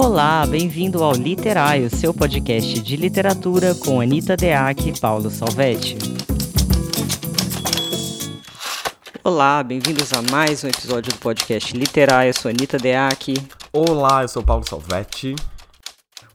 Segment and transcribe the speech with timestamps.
[0.00, 5.98] Olá, bem-vindo ao Literário, seu podcast de literatura com Anita Deac e Paulo Salvetti.
[9.24, 12.28] Olá, bem-vindos a mais um episódio do podcast Literário.
[12.28, 13.34] Eu sou Anita Deac.
[13.72, 15.34] Olá, eu sou Paulo Salvetti.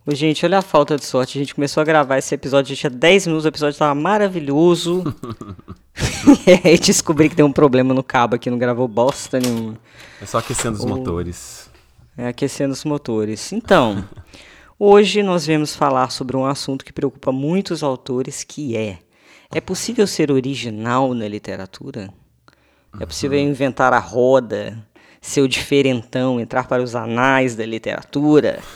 [0.05, 1.38] Ô, gente, olha a falta de sorte.
[1.38, 3.95] A gente começou a gravar esse episódio, a gente tinha 10 minutos, o episódio tava
[3.95, 5.05] maravilhoso.
[6.45, 9.77] e aí descobri que tem um problema no cabo aqui, não gravou bosta nenhuma.
[10.21, 11.62] É só aquecendo os motores.
[12.17, 13.52] É, aquecendo os motores.
[13.52, 14.08] Então,
[14.77, 18.99] hoje nós viemos falar sobre um assunto que preocupa muitos autores, que é:
[19.52, 22.13] é possível ser original na literatura?
[22.99, 24.77] É possível inventar a roda,
[25.20, 28.59] ser o diferentão, entrar para os anais da literatura?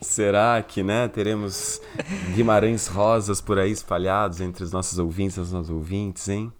[0.00, 1.80] Será que, né, teremos
[2.34, 6.52] Guimarães Rosas por aí espalhados entre os nossos ouvintes e os nossos ouvintes, hein?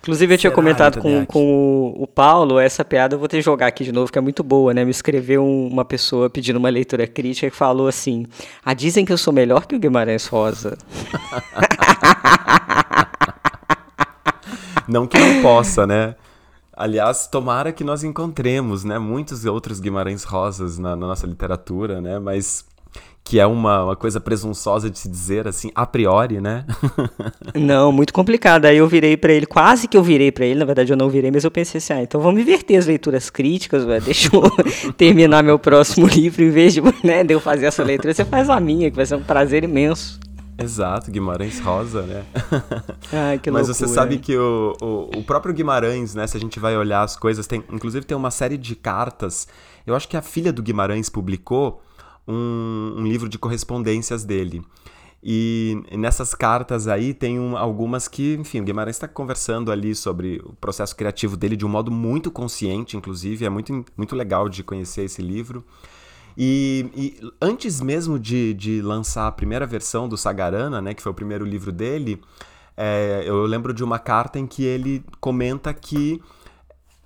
[0.00, 3.38] Inclusive, eu tinha Será, comentado com, com o, o Paulo, essa piada eu vou ter
[3.38, 4.84] que jogar aqui de novo, que é muito boa, né?
[4.84, 8.24] Me escreveu um- uma pessoa pedindo uma leitura crítica que falou assim:
[8.64, 10.78] Ah, dizem que eu sou melhor que o Guimarães Rosa.
[14.88, 16.14] Não que não possa, né?
[16.74, 22.18] Aliás, tomara que nós encontremos, né, muitos outros Guimarães Rosas na, na nossa literatura, né?
[22.18, 22.64] Mas
[23.28, 26.64] que é uma, uma coisa presunçosa de se dizer assim, a priori, né?
[27.54, 28.64] Não, muito complicado.
[28.64, 31.10] Aí eu virei pra ele, quase que eu virei pra ele, na verdade eu não
[31.10, 34.02] virei, mas eu pensei assim, ah, então vamos inverter as leituras críticas, velho.
[34.02, 34.42] deixa eu
[34.96, 38.48] terminar meu próximo livro, em vez de, né, de eu fazer essa leitura, você faz
[38.48, 40.18] a minha, que vai ser um prazer imenso.
[40.56, 42.24] Exato, Guimarães Rosa, né?
[43.12, 43.88] Ai, que Mas loucura.
[43.88, 46.26] você sabe que o, o, o próprio Guimarães, né?
[46.26, 49.46] Se a gente vai olhar as coisas, tem, inclusive tem uma série de cartas.
[49.86, 51.82] Eu acho que a filha do Guimarães publicou
[52.28, 54.62] um, um livro de correspondências dele.
[55.20, 60.40] E nessas cartas aí tem um- algumas que, enfim, o Guimarães está conversando ali sobre
[60.44, 63.44] o processo criativo dele de um modo muito consciente, inclusive.
[63.44, 65.64] É muito, muito legal de conhecer esse livro.
[66.36, 71.10] E, e antes mesmo de, de lançar a primeira versão do Sagarana, né, que foi
[71.10, 72.20] o primeiro livro dele,
[72.76, 76.22] é, eu lembro de uma carta em que ele comenta que,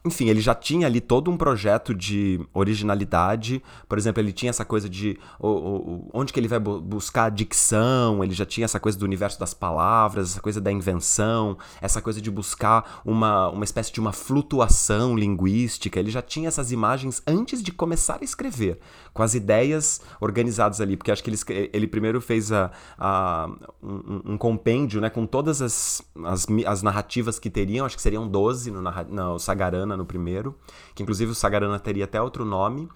[0.05, 3.63] enfim, ele já tinha ali todo um projeto de originalidade.
[3.89, 7.25] Por exemplo, ele tinha essa coisa de o- o- onde que ele vai bu- buscar
[7.27, 11.57] a dicção, ele já tinha essa coisa do universo das palavras, essa coisa da invenção,
[11.81, 15.99] essa coisa de buscar uma, uma espécie de uma flutuação linguística.
[16.01, 18.79] Ele já tinha essas imagens antes de começar a escrever,
[19.15, 23.49] com as ideias organizadas ali, porque acho que ele, ele primeiro fez a, a-
[23.83, 28.27] um, um compêndio né, com todas as, as, as narrativas que teriam, acho que seriam
[28.27, 30.55] 12 no, no Sagarana no primeiro,
[30.95, 32.89] que inclusive o Sagarana teria até outro nome.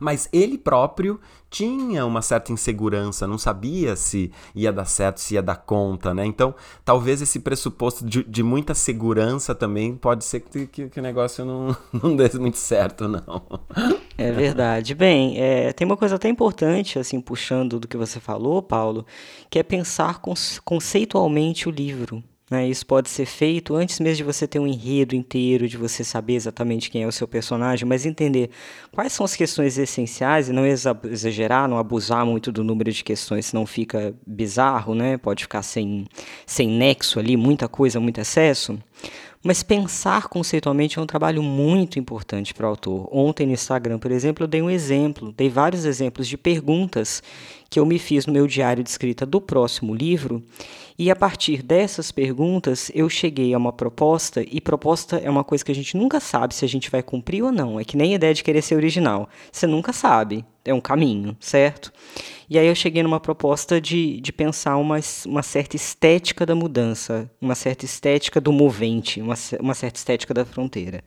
[0.00, 1.20] Mas ele próprio
[1.50, 6.24] tinha uma certa insegurança, não sabia se ia dar certo, se ia dar conta, né?
[6.24, 11.02] Então, talvez esse pressuposto de, de muita segurança também pode ser que, que- que o
[11.02, 13.42] negócio não, não dê muito certo, não.
[14.16, 14.94] É verdade.
[14.94, 19.04] Bem, é, tem uma coisa até importante, assim, puxando do que você falou, Paulo,
[19.50, 22.24] que é pensar conce- conceitualmente o livro.
[22.50, 22.68] Né?
[22.68, 26.34] Isso pode ser feito antes mesmo de você ter um enredo inteiro, de você saber
[26.34, 28.50] exatamente quem é o seu personagem, mas entender
[28.92, 33.02] quais são as questões essenciais e não exa- exagerar, não abusar muito do número de
[33.02, 35.16] questões, senão fica bizarro, né?
[35.16, 36.06] Pode ficar sem,
[36.46, 38.78] sem nexo ali, muita coisa, muito excesso.
[39.42, 43.08] Mas pensar conceitualmente é um trabalho muito importante para o autor.
[43.12, 47.22] Ontem no Instagram, por exemplo, eu dei um exemplo, dei vários exemplos de perguntas
[47.68, 50.42] que eu me fiz no meu diário de escrita do próximo livro,
[50.96, 55.64] e a partir dessas perguntas eu cheguei a uma proposta, e proposta é uma coisa
[55.64, 57.80] que a gente nunca sabe se a gente vai cumprir ou não.
[57.80, 59.28] É que nem a ideia de querer ser original.
[59.50, 61.92] Você nunca sabe, é um caminho, certo?
[62.48, 67.28] E aí eu cheguei numa proposta de, de pensar uma, uma certa estética da mudança,
[67.40, 71.02] uma certa estética do movente, uma, uma certa estética da fronteira.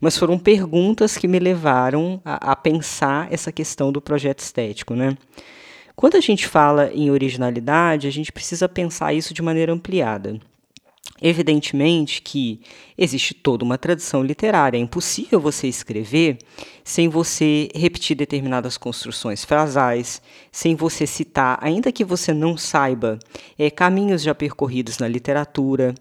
[0.00, 5.16] Mas foram perguntas que me levaram a, a pensar essa questão do projeto estético, né?
[5.98, 10.38] Quando a gente fala em originalidade, a gente precisa pensar isso de maneira ampliada.
[11.20, 12.60] Evidentemente que
[12.96, 14.78] existe toda uma tradição literária.
[14.78, 16.38] É impossível você escrever
[16.84, 20.22] sem você repetir determinadas construções frasais,
[20.52, 23.18] sem você citar, ainda que você não saiba,
[23.58, 25.96] eh, caminhos já percorridos na literatura.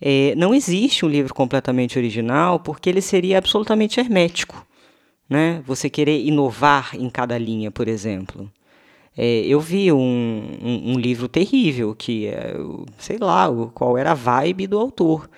[0.00, 4.64] Eh, não existe um livro completamente original porque ele seria absolutamente hermético.
[5.28, 5.60] Né?
[5.66, 8.48] Você querer inovar em cada linha, por exemplo.
[9.16, 9.98] É, eu vi um,
[10.62, 12.54] um, um livro terrível, que é,
[12.98, 15.28] sei lá, qual era a vibe do autor.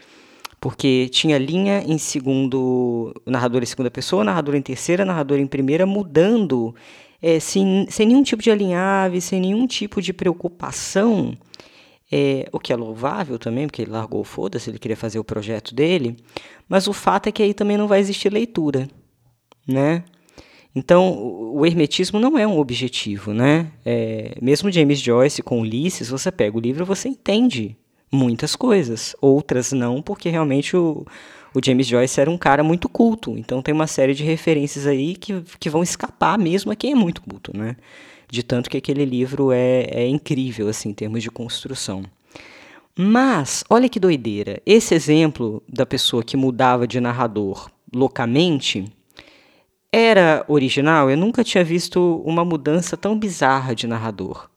[0.61, 5.85] Porque tinha linha em segundo, narrador em segunda pessoa, narrador em terceira, narrador em primeira,
[5.85, 6.75] mudando
[7.21, 11.37] é, sem, sem nenhum tipo de alinhave, sem nenhum tipo de preocupação,
[12.11, 15.25] é, o que é louvável também, porque ele largou o foda-se, ele queria fazer o
[15.25, 16.17] projeto dele,
[16.69, 18.89] mas o fato é que aí também não vai existir leitura.
[19.67, 20.05] né?
[20.75, 23.71] Então, o hermetismo não é um objetivo, né?
[23.85, 27.77] É, mesmo James Joyce com Ulisses, você pega o livro você entende
[28.11, 29.15] muitas coisas.
[29.21, 31.07] Outras não, porque realmente o,
[31.55, 33.37] o James Joyce era um cara muito culto.
[33.37, 36.95] Então tem uma série de referências aí que, que vão escapar mesmo a quem é
[36.97, 37.77] muito culto, né?
[38.31, 42.03] De tanto que aquele livro é, é incrível, assim, em termos de construção.
[42.97, 44.61] Mas, olha que doideira.
[44.65, 48.87] Esse exemplo da pessoa que mudava de narrador loucamente
[49.93, 54.49] era original, eu nunca tinha visto uma mudança tão bizarra de narrador.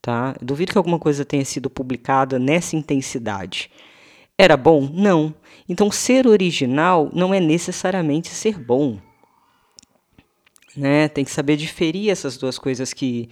[0.00, 0.34] Tá?
[0.40, 3.70] Duvido que alguma coisa tenha sido publicada nessa intensidade.
[4.38, 4.88] Era bom?
[4.90, 5.34] Não.
[5.68, 8.98] Então, ser original não é necessariamente ser bom.
[10.74, 11.08] Né?
[11.08, 13.28] Tem que saber diferir essas duas coisas que,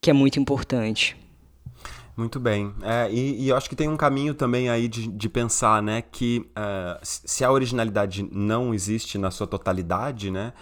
[0.00, 1.16] que é muito importante.
[2.16, 2.72] Muito bem.
[2.82, 6.00] É, e, e, eu acho que tem um caminho também aí de, de pensar, né,
[6.00, 10.52] que uh, se a originalidade não existe na sua totalidade, né,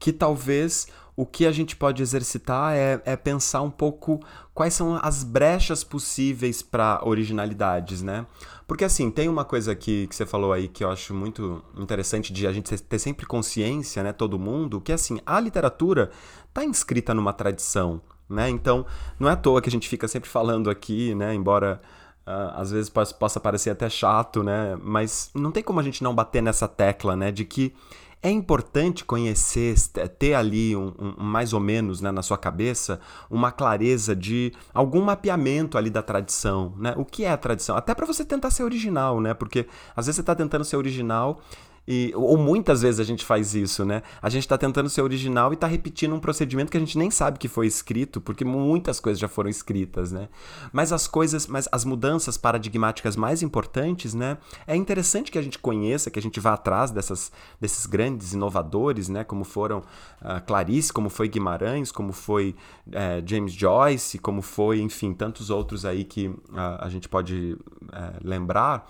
[0.00, 4.18] que talvez o que a gente pode exercitar é, é pensar um pouco
[4.54, 8.24] quais são as brechas possíveis para originalidades, né?
[8.66, 12.32] Porque assim, tem uma coisa que, que você falou aí que eu acho muito interessante
[12.32, 16.10] de a gente ter sempre consciência, né, todo mundo, que assim, a literatura
[16.48, 18.48] está inscrita numa tradição, né?
[18.48, 18.86] Então,
[19.18, 21.80] não é à toa que a gente fica sempre falando aqui, né, embora
[22.26, 24.78] Uh, às vezes possa parecer até chato, né?
[24.80, 27.32] Mas não tem como a gente não bater nessa tecla, né?
[27.32, 27.74] De que
[28.22, 29.74] é importante conhecer,
[30.18, 33.00] ter ali um, um, mais ou menos né, na sua cabeça
[33.30, 36.94] uma clareza de algum mapeamento ali da tradição, né?
[36.96, 37.76] O que é a tradição?
[37.76, 39.32] Até para você tentar ser original, né?
[39.32, 41.40] Porque às vezes você está tentando ser original
[41.86, 44.02] e, ou muitas vezes a gente faz isso, né?
[44.22, 47.10] A gente está tentando ser original e está repetindo um procedimento que a gente nem
[47.10, 50.28] sabe que foi escrito, porque muitas coisas já foram escritas, né?
[50.72, 54.38] Mas as coisas, mas as mudanças paradigmáticas mais importantes, né?
[54.66, 59.08] É interessante que a gente conheça, que a gente vá atrás dessas, desses grandes inovadores,
[59.08, 59.24] né?
[59.24, 62.54] Como foram uh, Clarice, como foi Guimarães, como foi
[62.88, 66.38] uh, James Joyce, como foi, enfim, tantos outros aí que uh,
[66.78, 67.56] a gente pode
[67.92, 68.86] eh, lembrar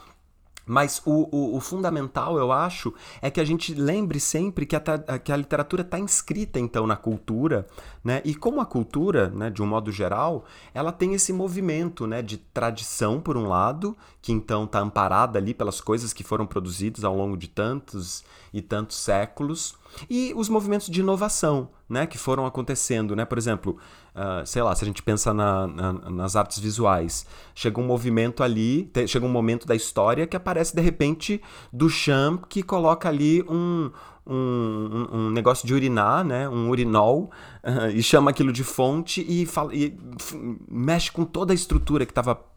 [0.67, 4.83] mas o, o, o, fundamental, eu acho, é que a gente lembre sempre que a,
[5.19, 7.67] que a literatura está inscrita, então, na cultura,
[8.03, 8.23] né?
[8.25, 12.39] E como a cultura, né, de um modo geral, ela tem esse movimento né, de
[12.39, 17.15] tradição, por um lado, que então está amparada ali pelas coisas que foram produzidas ao
[17.15, 19.75] longo de tantos e tantos séculos,
[20.09, 23.25] e os movimentos de inovação, né, que foram acontecendo, né?
[23.25, 23.77] Por exemplo,
[24.15, 28.43] uh, sei lá, se a gente pensa na, na, nas artes visuais, chega um movimento
[28.43, 31.43] ali, te, chega um momento da história que aparece de repente
[31.73, 33.91] Duchamp que coloca ali um,
[34.27, 37.31] um, um, negócio de urinar, né, um urinol,
[37.65, 39.97] uh, e chama aquilo de fonte e, fala, e
[40.69, 42.51] mexe com toda a estrutura que estava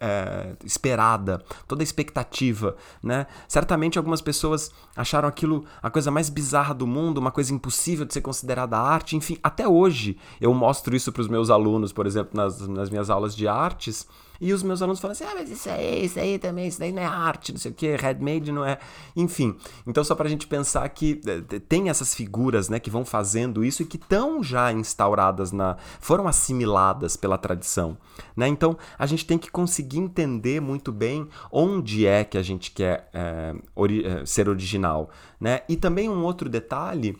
[0.00, 3.26] é, esperada, toda a expectativa, né?
[3.46, 8.12] Certamente algumas pessoas acharam aquilo a coisa mais bizarra do mundo, uma coisa impossível de
[8.12, 9.16] ser considerada arte.
[9.16, 13.08] Enfim, até hoje eu mostro isso para os meus alunos, por exemplo, nas, nas minhas
[13.08, 14.06] aulas de artes.
[14.40, 16.92] E os meus alunos falam assim: ah, mas isso aí, isso aí também, isso daí
[16.92, 18.78] não é arte, não sei o que, handmade não é.
[19.16, 23.04] Enfim, então só para a gente pensar que eh, tem essas figuras né, que vão
[23.04, 27.96] fazendo isso e que estão já instauradas, na foram assimiladas pela tradição.
[28.36, 28.48] Né?
[28.48, 33.08] Então a gente tem que conseguir entender muito bem onde é que a gente quer
[33.12, 35.10] é, ori ser original.
[35.40, 35.60] Né?
[35.68, 37.16] E também um outro detalhe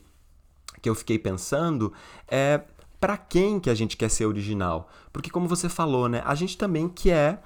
[0.85, 1.92] que eu fiquei pensando
[2.28, 2.61] é
[3.04, 4.88] para quem que a gente quer ser original?
[5.12, 7.42] Porque como você falou, né, a gente também quer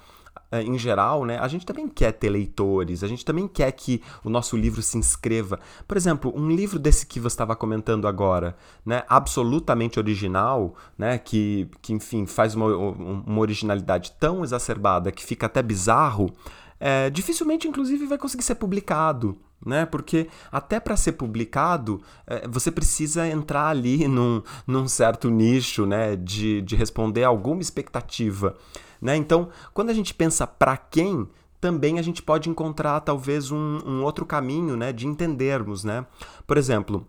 [0.52, 4.00] é, em geral, né, a gente também quer ter leitores, a gente também quer que
[4.22, 5.58] o nosso livro se inscreva.
[5.88, 11.68] Por exemplo, um livro desse que você estava comentando agora, né, absolutamente original, né, que,
[11.82, 16.32] que enfim faz uma, uma originalidade tão exacerbada que fica até bizarro,
[16.78, 19.86] é, dificilmente, inclusive, vai conseguir ser publicado né?
[19.86, 26.16] Porque até para ser publicado, é, você precisa entrar ali num, num certo nicho, né?
[26.16, 28.56] De, de responder a alguma expectativa,
[29.00, 29.16] né?
[29.16, 31.28] Então, quando a gente pensa para quem,
[31.60, 34.92] também a gente pode encontrar talvez um, um outro caminho, né?
[34.92, 36.06] De entendermos, né?
[36.46, 37.06] Por exemplo,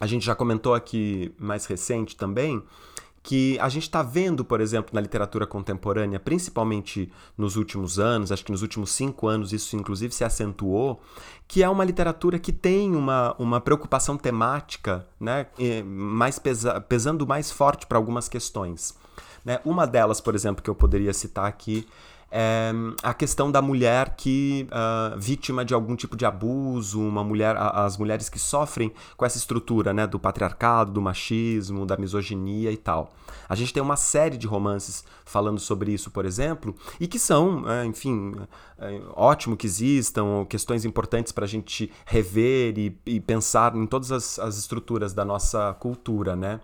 [0.00, 2.62] a gente já comentou aqui mais recente também
[3.28, 8.42] que a gente está vendo, por exemplo, na literatura contemporânea, principalmente nos últimos anos, acho
[8.42, 10.98] que nos últimos cinco anos isso inclusive se acentuou,
[11.46, 15.46] que é uma literatura que tem uma, uma preocupação temática né,
[15.84, 18.96] mais pesa pesando mais forte para algumas questões.
[19.44, 19.60] Né?
[19.62, 21.86] Uma delas, por exemplo, que eu poderia citar aqui
[22.30, 22.70] é
[23.02, 27.96] a questão da mulher que uh, vítima de algum tipo de abuso, uma mulher, as
[27.96, 33.12] mulheres que sofrem com essa estrutura, né, do patriarcado, do machismo, da misoginia e tal.
[33.48, 37.68] A gente tem uma série de romances falando sobre isso, por exemplo, e que são,
[37.70, 38.34] é, enfim,
[38.78, 44.12] é, ótimo que existam, questões importantes para a gente rever e, e, pensar em todas
[44.12, 46.60] as, as estruturas da nossa cultura, né?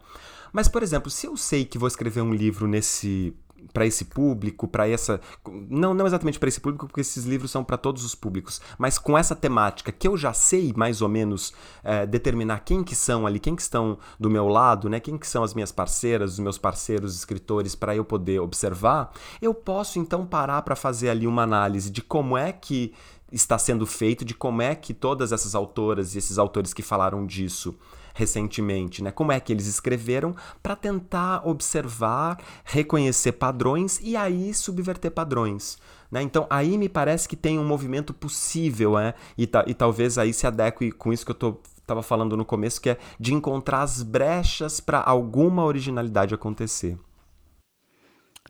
[0.53, 3.35] Mas, por exemplo, se eu sei que vou escrever um livro nesse
[3.73, 5.21] para esse público, para essa.
[5.69, 8.99] Não, não exatamente para esse público, porque esses livros são para todos os públicos, mas
[8.99, 11.53] com essa temática que eu já sei mais ou menos
[11.83, 15.01] é, determinar quem que são ali, quem que estão do meu lado, né?
[15.01, 19.55] Quem que são as minhas parceiras, os meus parceiros escritores, para eu poder observar, eu
[19.55, 22.93] posso então parar para fazer ali uma análise de como é que
[23.33, 27.27] está sendo feito, de como é que todas essas autoras e esses autores que falaram
[27.27, 27.75] disso
[28.15, 29.11] recentemente, né?
[29.11, 35.77] Como é que eles escreveram para tentar observar, reconhecer padrões e aí subverter padrões.
[36.11, 36.23] Né?
[36.23, 39.15] Então aí me parece que tem um movimento possível, né?
[39.37, 42.47] E, ta e talvez aí se adeque com isso que eu tô estava falando no
[42.47, 46.99] começo, que é de encontrar as brechas para alguma originalidade acontecer.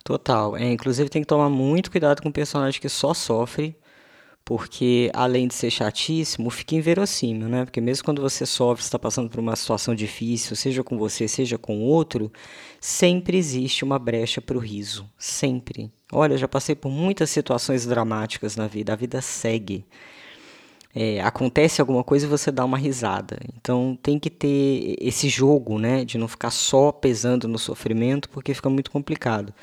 [0.04, 0.56] Total.
[0.56, 3.76] É, inclusive tem que tomar muito cuidado com o personagem que só sofre
[4.44, 7.64] porque além de ser chatíssimo, fica inverossímil, né?
[7.64, 11.56] Porque mesmo quando você sofre, está passando por uma situação difícil, seja com você, seja
[11.56, 12.30] com outro,
[12.78, 15.90] sempre existe uma brecha para o riso, sempre.
[16.12, 19.86] Olha, já passei por muitas situações dramáticas na vida, a vida segue.
[20.94, 23.38] É, acontece alguma coisa e você dá uma risada.
[23.56, 28.52] Então tem que ter esse jogo, né, de não ficar só pesando no sofrimento, porque
[28.52, 29.54] fica muito complicado.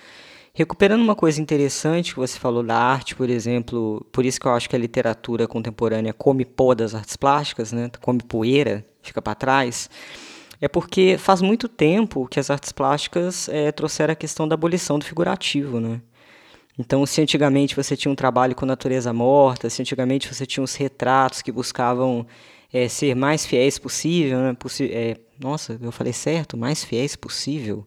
[0.54, 4.52] Recuperando uma coisa interessante que você falou da arte, por exemplo, por isso que eu
[4.52, 7.90] acho que a literatura contemporânea come pó das artes plásticas, né?
[8.02, 9.90] come poeira, fica para trás,
[10.60, 15.00] é porque faz muito tempo que as artes plásticas é, trouxeram a questão da abolição
[15.00, 15.80] do figurativo.
[15.80, 16.02] Né?
[16.78, 20.76] Então, se antigamente você tinha um trabalho com natureza morta, se antigamente você tinha os
[20.76, 22.28] retratos que buscavam
[22.74, 24.54] é, ser mais fiéis possível, né?
[24.54, 26.56] Possi é, nossa, eu falei certo?
[26.56, 27.86] Mais fiéis possível?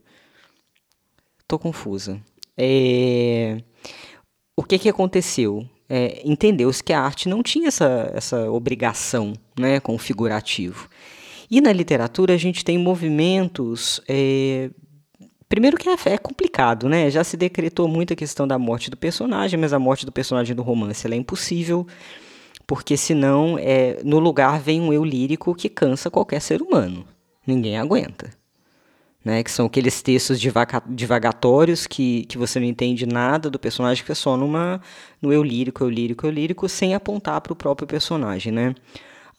[1.46, 2.20] Tô confusa.
[2.56, 3.62] É...
[4.56, 5.68] O que, que aconteceu?
[5.88, 10.88] É, Entendeu-se que a arte não tinha essa, essa obrigação né, com o figurativo.
[11.50, 14.00] E na literatura a gente tem movimentos.
[14.08, 14.70] É...
[15.48, 17.10] Primeiro que é, é complicado, né?
[17.10, 20.56] Já se decretou muito a questão da morte do personagem, mas a morte do personagem
[20.56, 21.86] do romance é impossível,
[22.66, 27.06] porque senão é, no lugar vem um eu lírico que cansa qualquer ser humano.
[27.46, 28.30] Ninguém aguenta
[29.24, 30.38] né, que são aqueles textos
[30.86, 34.80] divagatórios que, que você não entende nada do personagem, que é só numa,
[35.22, 38.52] no eu lírico, eu lírico, eu lírico, sem apontar para o próprio personagem.
[38.52, 38.74] Né?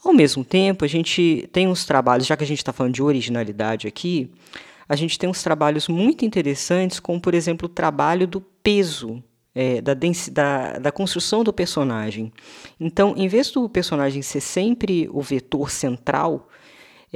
[0.03, 3.03] Ao mesmo tempo, a gente tem uns trabalhos, já que a gente está falando de
[3.03, 4.31] originalidade aqui,
[4.89, 9.23] a gente tem uns trabalhos muito interessantes, como, por exemplo, o trabalho do peso
[9.53, 12.31] é, da, da, da, construção do personagem.
[12.79, 16.49] Então, em vez do personagem ser sempre o vetor central,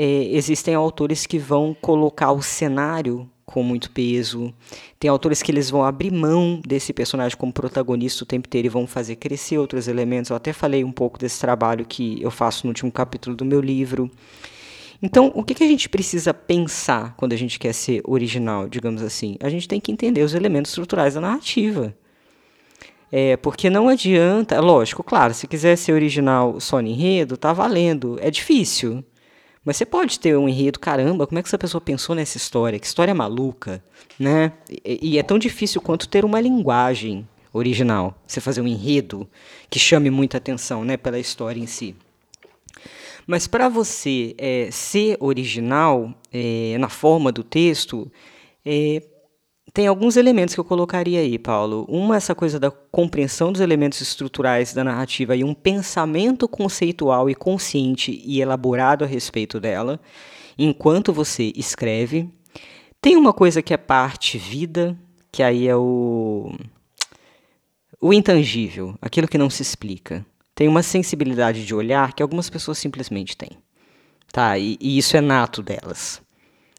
[0.02, 4.54] é, existem autores que vão colocar o cenário com muito peso.
[4.98, 8.70] Tem autores que eles vão abrir mão desse personagem como protagonista o tempo inteiro e
[8.70, 10.30] vão fazer crescer outros elementos.
[10.30, 13.60] Eu até falei um pouco desse trabalho que eu faço no último capítulo do meu
[13.60, 14.10] livro.
[15.02, 19.02] Então, o que, que a gente precisa pensar quando a gente quer ser original, digamos
[19.02, 19.36] assim?
[19.42, 21.94] A gente tem que entender os elementos estruturais da narrativa.
[23.12, 28.18] É, porque não adianta, lógico, claro, se quiser ser original só no enredo, tá valendo.
[28.22, 29.04] É difícil.
[29.70, 32.80] Mas você pode ter um enredo, caramba, como é que essa pessoa pensou nessa história?
[32.80, 33.84] Que história maluca,
[34.18, 34.52] né?
[34.84, 38.20] E, e é tão difícil quanto ter uma linguagem original.
[38.26, 39.30] Você fazer um enredo
[39.70, 41.96] que chame muita atenção, né, pela história em si.
[43.28, 48.12] Mas para você é, ser original é, na forma do texto,
[48.66, 49.04] é,
[49.74, 51.86] tem alguns elementos que eu colocaria aí, Paulo.
[51.88, 57.36] Uma, essa coisa da compreensão dos elementos estruturais da narrativa e um pensamento conceitual e
[57.36, 60.00] consciente e elaborado a respeito dela,
[60.58, 62.30] enquanto você escreve.
[63.02, 64.98] Tem uma coisa que é parte vida,
[65.32, 66.52] que aí é o.
[68.02, 70.26] o intangível, aquilo que não se explica.
[70.56, 73.52] Tem uma sensibilidade de olhar que algumas pessoas simplesmente têm.
[74.32, 74.60] Tá?
[74.60, 76.22] e, e isso é nato delas.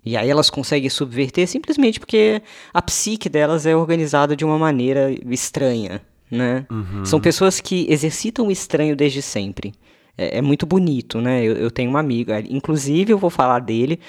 [0.05, 2.43] E aí elas conseguem subverter simplesmente porque
[2.73, 6.67] a psique delas é organizada de uma maneira estranha, né?
[6.71, 7.05] Uhum.
[7.05, 9.73] São pessoas que exercitam o estranho desde sempre.
[10.17, 11.43] É, é muito bonito, né?
[11.43, 14.01] Eu, eu, tenho um amigo, inclusive eu vou falar dele,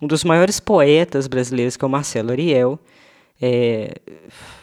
[0.00, 2.78] um dos maiores poetas brasileiros que é o Marcelo Ariel,
[3.40, 3.94] é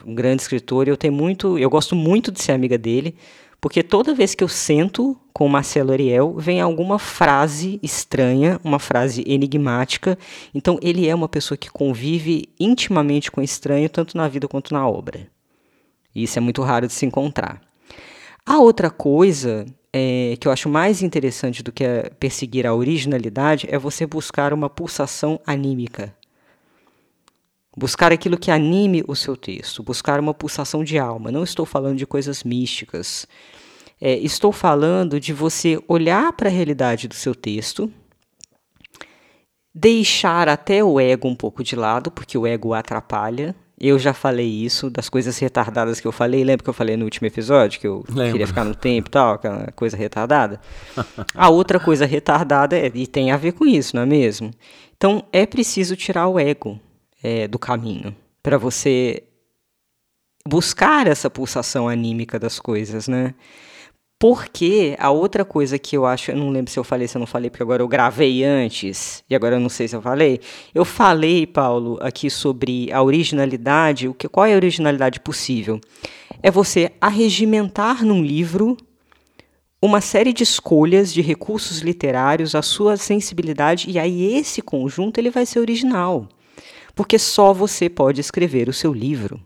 [0.05, 0.87] um grande escritor.
[0.87, 3.15] Eu tenho muito, eu gosto muito de ser amiga dele,
[3.59, 8.79] porque toda vez que eu sento com o Marcelo Ariel, vem alguma frase estranha, uma
[8.79, 10.17] frase enigmática.
[10.53, 14.73] Então, ele é uma pessoa que convive intimamente com o estranho, tanto na vida quanto
[14.73, 15.27] na obra.
[16.15, 17.61] Isso é muito raro de se encontrar.
[18.45, 21.83] A outra coisa é, que eu acho mais interessante do que
[22.19, 26.15] perseguir a originalidade é você buscar uma pulsação anímica.
[27.77, 31.31] Buscar aquilo que anime o seu texto, buscar uma pulsação de alma.
[31.31, 33.27] Não estou falando de coisas místicas.
[34.01, 37.91] É, estou falando de você olhar para a realidade do seu texto,
[39.71, 43.55] deixar até o ego um pouco de lado, porque o ego atrapalha.
[43.79, 46.43] Eu já falei isso, das coisas retardadas que eu falei.
[46.43, 48.31] Lembra que eu falei no último episódio que eu Lembra.
[48.31, 50.59] queria ficar no tempo e tal, aquela coisa retardada?
[51.35, 54.49] a outra coisa retardada é, e tem a ver com isso, não é mesmo?
[54.95, 56.79] Então é preciso tirar o ego
[57.21, 59.23] é, do caminho para você
[60.47, 63.33] buscar essa pulsação anímica das coisas, né?
[64.19, 67.19] Porque a outra coisa que eu acho, eu não lembro se eu falei, se eu
[67.19, 70.39] não falei, porque agora eu gravei antes, e agora eu não sei se eu falei.
[70.73, 75.79] Eu falei, Paulo, aqui sobre a originalidade, o que, qual é a originalidade possível?
[76.41, 78.75] É você arregimentar num livro
[79.79, 85.29] uma série de escolhas de recursos literários, a sua sensibilidade, e aí esse conjunto ele
[85.29, 86.27] vai ser original.
[86.97, 89.39] Porque só você pode escrever o seu livro.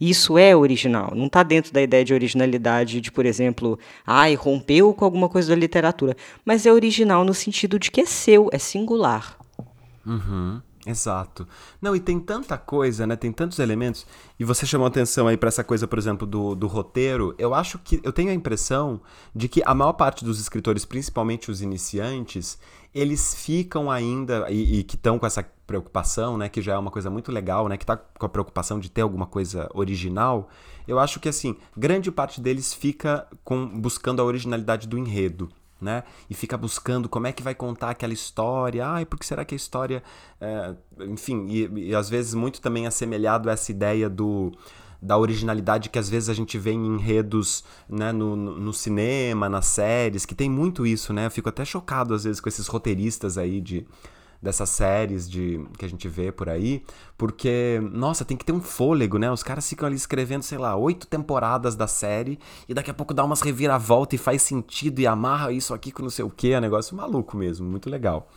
[0.00, 4.92] Isso é original, não está dentro da ideia de originalidade de, por exemplo, ai, rompeu
[4.92, 6.16] com alguma coisa da literatura.
[6.44, 9.38] Mas é original no sentido de que é seu, é singular.
[10.04, 10.60] Uhum.
[10.84, 11.46] Exato.
[11.80, 13.14] Não, e tem tanta coisa, né?
[13.14, 14.04] Tem tantos elementos.
[14.38, 17.32] E você chamou atenção aí para essa coisa, por exemplo, do, do roteiro.
[17.38, 18.00] Eu acho que.
[18.02, 19.00] Eu tenho a impressão
[19.32, 22.58] de que a maior parte dos escritores, principalmente os iniciantes,
[22.92, 24.50] eles ficam ainda.
[24.50, 26.50] E, e que estão com essa preocupação, né?
[26.50, 27.78] Que já é uma coisa muito legal, né?
[27.78, 30.50] Que tá com a preocupação de ter alguma coisa original.
[30.86, 35.48] Eu acho que, assim, grande parte deles fica com, buscando a originalidade do enredo
[35.80, 36.04] né?
[36.30, 38.86] E fica buscando como é que vai contar aquela história.
[38.86, 40.00] Ai, por que será que a história.
[40.40, 40.76] É...
[41.00, 44.52] enfim, e, e às vezes muito também assemelhado a essa ideia do
[45.02, 49.66] da originalidade que às vezes a gente vê em enredos né, no, no, cinema, nas
[49.66, 51.26] séries, que tem muito isso, né?
[51.26, 53.84] Eu fico até chocado às vezes com esses roteiristas aí de,
[54.42, 56.84] dessas séries de que a gente vê por aí,
[57.16, 59.30] porque, nossa, tem que ter um fôlego, né?
[59.30, 63.14] Os caras ficam ali escrevendo, sei lá, oito temporadas da série e daqui a pouco
[63.14, 66.52] dá umas reviravoltas e faz sentido e amarra isso aqui com não sei o que,
[66.52, 68.28] é um negócio maluco mesmo, muito legal.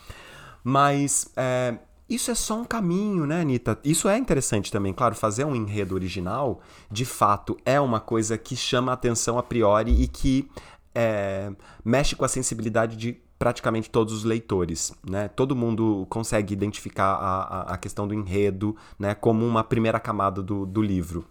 [0.63, 3.79] Mas é, isso é só um caminho, né, Anitta?
[3.83, 4.93] Isso é interessante também.
[4.93, 9.43] Claro, fazer um enredo original, de fato, é uma coisa que chama a atenção a
[9.43, 10.47] priori e que
[10.93, 11.51] é,
[11.83, 15.27] mexe com a sensibilidade de praticamente todos os leitores, né?
[15.27, 20.41] Todo mundo consegue identificar a, a, a questão do enredo, né, como uma primeira camada
[20.41, 21.25] do, do livro.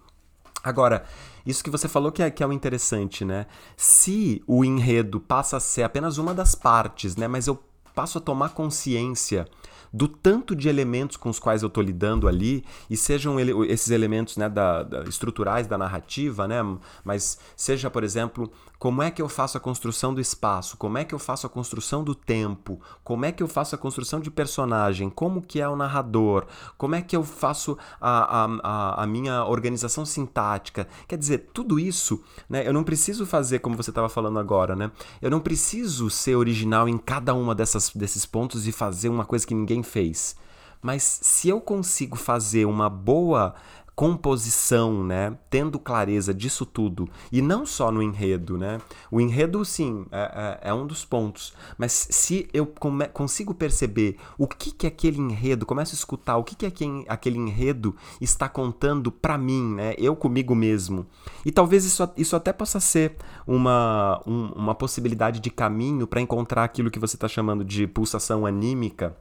[0.63, 1.05] Agora,
[1.45, 3.47] isso que você falou que é, que é o interessante, né?
[3.77, 7.29] Se o enredo passa a ser apenas uma das partes, né?
[7.29, 7.63] Mas eu
[7.95, 9.47] passo a tomar consciência
[9.95, 13.91] do tanto de elementos com os quais eu estou lidando ali, e sejam ele, esses
[13.91, 16.57] elementos né, da, da, estruturais da narrativa, né,
[17.05, 21.05] mas seja, por exemplo, como é que eu faço a construção do espaço, como é
[21.05, 24.33] que eu faço a construção do tempo, como é que eu faço a construção de
[24.33, 29.45] personagem, como que é o narrador, como é que eu faço a, a, a minha
[29.45, 30.89] organização sintática.
[31.07, 34.91] Quer dizer, tudo isso, né, eu não preciso fazer como você estava falando agora, né?
[35.23, 39.55] Eu não preciso ser original em cada uma desses pontos e fazer uma coisa que
[39.55, 40.37] ninguém fez.
[40.83, 43.55] Mas se eu consigo fazer uma boa
[43.95, 48.81] composição, né, tendo clareza disso tudo, e não só no enredo, né?
[49.11, 52.67] O enredo, sim, é, é, é um dos pontos, mas se eu
[53.13, 57.39] consigo perceber o que que aquele enredo, começo a escutar o que que aquele, aquele
[57.39, 59.95] enredo está contando para mim, né?
[59.97, 61.07] Eu comigo mesmo.
[61.47, 63.17] E talvez isso, isso até possa ser
[63.47, 68.45] uma, um, uma possibilidade de caminho para encontrar aquilo que você está chamando de pulsação
[68.45, 69.17] anímica,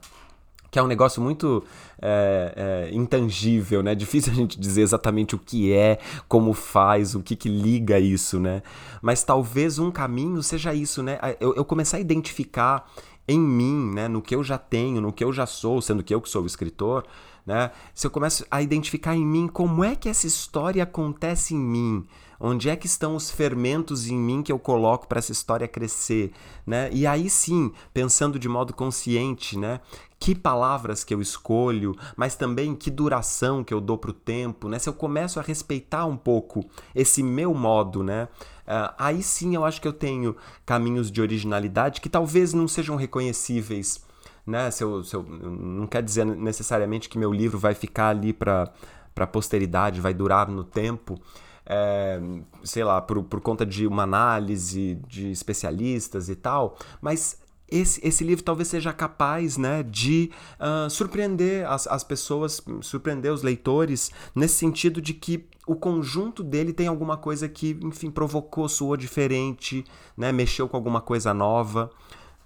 [0.73, 1.63] que é um negócio muito
[2.01, 3.93] é, é, intangível, né?
[3.93, 8.39] Difícil a gente dizer exatamente o que é, como faz, o que, que liga isso,
[8.39, 8.63] né?
[8.99, 11.19] Mas talvez um caminho seja isso, né?
[11.39, 12.91] Eu, eu começar a identificar
[13.27, 14.07] em mim, né?
[14.07, 16.41] No que eu já tenho, no que eu já sou, sendo que eu que sou
[16.41, 17.05] o escritor,
[17.45, 17.69] né?
[17.93, 22.07] Se eu começo a identificar em mim como é que essa história acontece em mim,
[22.39, 26.31] Onde é que estão os fermentos em mim que eu coloco para essa história crescer,
[26.65, 26.89] né?
[26.91, 29.79] E aí sim, pensando de modo consciente, né?
[30.19, 34.67] Que palavras que eu escolho, mas também que duração que eu dou para o tempo,
[34.67, 34.79] né?
[34.79, 36.65] Se eu começo a respeitar um pouco
[36.95, 38.27] esse meu modo, né?
[38.65, 42.95] Uh, aí sim eu acho que eu tenho caminhos de originalidade que talvez não sejam
[42.95, 44.01] reconhecíveis,
[44.47, 44.71] né?
[44.71, 48.71] Se eu, se eu, não quer dizer necessariamente que meu livro vai ficar ali para
[49.13, 51.21] para posteridade, vai durar no tempo,
[51.65, 52.19] é,
[52.63, 57.41] sei lá, por, por conta de uma análise de especialistas e tal, mas
[57.73, 63.41] esse, esse livro talvez seja capaz né, de uh, surpreender as, as pessoas, surpreender os
[63.41, 68.95] leitores, nesse sentido de que o conjunto dele tem alguma coisa que, enfim, provocou, soou
[68.95, 69.83] diferente,
[70.15, 71.89] né, mexeu com alguma coisa nova.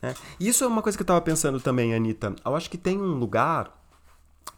[0.01, 0.13] Né?
[0.39, 2.33] E isso é uma coisa que eu estava pensando também, Anitta.
[2.45, 3.75] Eu acho que tem um lugar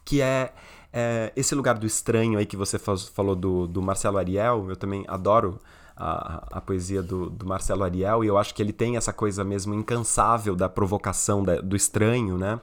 [0.05, 0.53] que é,
[0.91, 4.67] é, esse lugar do estranho aí que você falou do, do Marcelo Ariel.
[4.69, 5.59] Eu também adoro
[5.99, 9.43] a, a poesia do, do, Marcelo Ariel, e eu acho que ele tem essa coisa
[9.43, 12.59] mesmo incansável da provocação da, do estranho, né?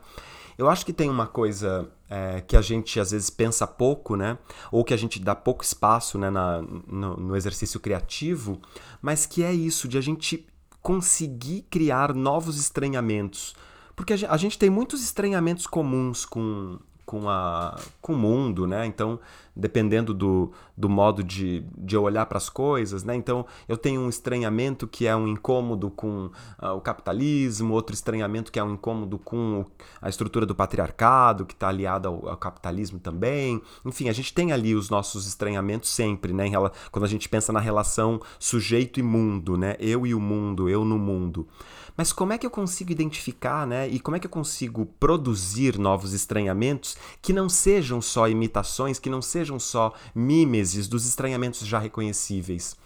[0.57, 4.39] Eu acho que tem uma coisa é, que a gente às vezes pensa pouco, né?
[4.73, 8.59] Ou que a gente dá pouco espaço né, na, no, no exercício criativo,
[9.03, 10.47] mas que é isso, de a gente
[10.81, 13.55] conseguir criar novos estranhamentos.
[13.95, 18.85] Porque a gente tem muitos estranhamentos comuns com, com, a, com o mundo, né?
[18.85, 19.19] Então,
[19.57, 23.17] dependendo do, do modo de, de eu olhar para as coisas, né?
[23.17, 26.31] Então, eu tenho um estranhamento que é um incômodo com
[26.63, 29.65] uh, o capitalismo, outro estranhamento que é um incômodo com
[30.01, 33.63] a estrutura do patriarcado, que está aliada ao, ao, capitalismo também.
[33.85, 36.51] Enfim, a gente tem ali os nossos estranhamentos sempre, né?
[36.91, 39.77] Quando a gente pensa na relação sujeito e mundo, né?
[39.79, 41.49] Eu e o mundo, eu no mundo.
[41.97, 43.89] Mas como é que eu consigo identificar, né?
[43.89, 49.09] E como é que eu consigo produzir novos estranhamentos que não sejam só imitações, que
[49.09, 52.77] não sejam só mímeses dos estranhamentos já reconhecíveis?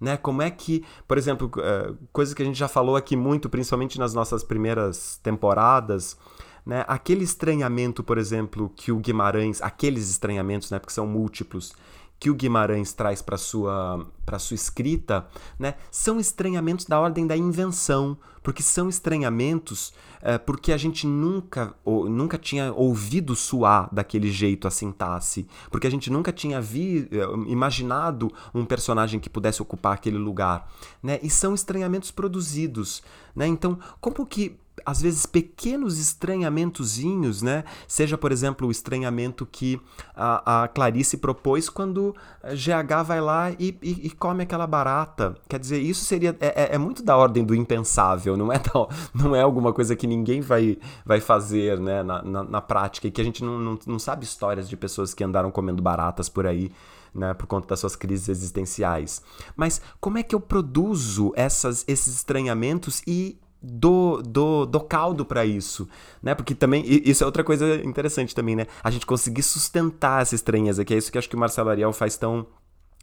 [0.00, 0.16] Né?
[0.16, 3.98] Como é que, por exemplo, eh, coisa que a gente já falou aqui muito, principalmente
[3.98, 6.16] nas nossas primeiras temporadas,
[6.64, 6.84] né?
[6.88, 11.74] Aquele estranhamento, por exemplo, que o Guimarães, aqueles estranhamentos, né, porque são múltiplos,
[12.18, 15.26] que o Guimarães traz para sua para sua escrita,
[15.58, 21.74] né, são estranhamentos da ordem da invenção, porque são estranhamentos é, porque a gente nunca
[21.84, 27.06] ou, nunca tinha ouvido soar daquele jeito a sintaxe, porque a gente nunca tinha vi,
[27.12, 30.72] eh, imaginado um personagem que pudesse ocupar aquele lugar,
[31.02, 33.02] né, e são estranhamentos produzidos,
[33.36, 37.64] né, então como que às vezes pequenos estranhamentozinhos, né?
[37.86, 39.80] Seja, por exemplo, o estranhamento que
[40.14, 45.36] a, a Clarice propôs quando GH vai lá e, e, e, come aquela barata.
[45.48, 48.88] Quer dizer, isso seria é, é, é muito da ordem do impensável, não é, da,
[49.14, 53.10] não é alguma coisa que ninguém vai, vai fazer né, na, na, na prática e
[53.10, 56.46] que a gente não, não, não sabe histórias de pessoas que andaram comendo baratas por
[56.46, 56.72] aí.
[57.14, 59.22] Né, por conta das suas crises existenciais.
[59.54, 65.44] Mas como é que eu produzo essas, esses estranhamentos e do, do, do caldo para
[65.46, 65.88] isso,
[66.22, 66.34] né?
[66.34, 68.66] Porque também, isso é outra coisa interessante também, né?
[68.82, 71.92] A gente conseguir sustentar essa estranheza, que é isso que acho que o Marcelo Ariel
[71.92, 72.46] faz tão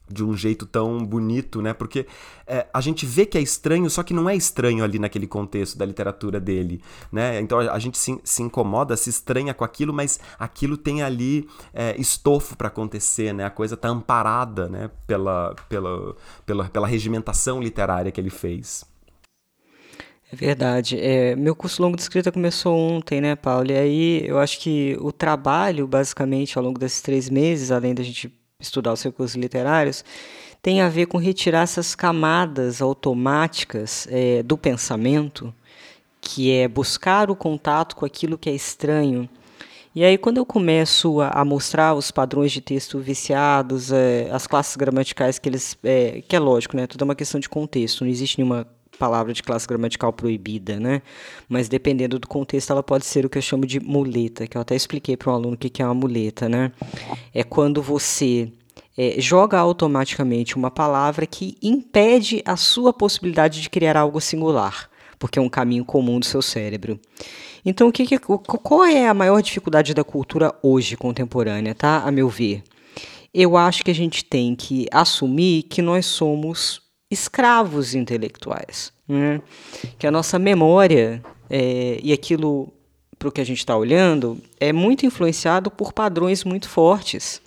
[0.07, 1.73] de um jeito tão bonito, né?
[1.73, 2.05] Porque
[2.45, 5.77] é, a gente vê que é estranho, só que não é estranho ali naquele contexto
[5.77, 7.39] da literatura dele, né?
[7.39, 11.47] Então a, a gente se, se, incomoda, se estranha com aquilo, mas aquilo tem ali
[11.73, 13.45] é, estofo para acontecer, né?
[13.45, 14.91] A coisa tá amparada, né?
[15.07, 18.83] Pela, pela, pela, pela regimentação literária que ele fez.
[20.31, 20.97] É verdade.
[20.99, 23.69] É, meu curso longo de escrita começou ontem, né, Paulo?
[23.69, 28.01] E aí eu acho que o trabalho, basicamente, ao longo desses três meses, além da
[28.01, 30.05] gente estudar os recursos literários,
[30.61, 35.53] tem a ver com retirar essas camadas automáticas é, do pensamento,
[36.21, 39.27] que é buscar o contato com aquilo que é estranho.
[39.93, 44.47] E aí, quando eu começo a, a mostrar os padrões de texto viciados, é, as
[44.47, 45.77] classes gramaticais que eles.
[45.83, 46.87] É, que é lógico, né?
[46.87, 48.65] Tudo é uma questão de contexto, não existe nenhuma
[49.01, 51.01] palavra de classe gramatical proibida, né?
[51.49, 54.61] Mas dependendo do contexto, ela pode ser o que eu chamo de muleta, que eu
[54.61, 56.71] até expliquei para um aluno o que é uma muleta, né?
[57.33, 58.51] É quando você
[58.95, 64.87] é, joga automaticamente uma palavra que impede a sua possibilidade de criar algo singular,
[65.17, 66.99] porque é um caminho comum do seu cérebro.
[67.65, 72.03] Então, o que, que qual é a maior dificuldade da cultura hoje contemporânea, tá?
[72.05, 72.61] A meu ver,
[73.33, 76.80] eu acho que a gente tem que assumir que nós somos
[77.11, 78.93] escravos intelectuais.
[79.07, 79.41] Né?
[79.99, 82.71] Que a nossa memória é, e aquilo
[83.19, 87.41] para o que a gente está olhando é muito influenciado por padrões muito fortes.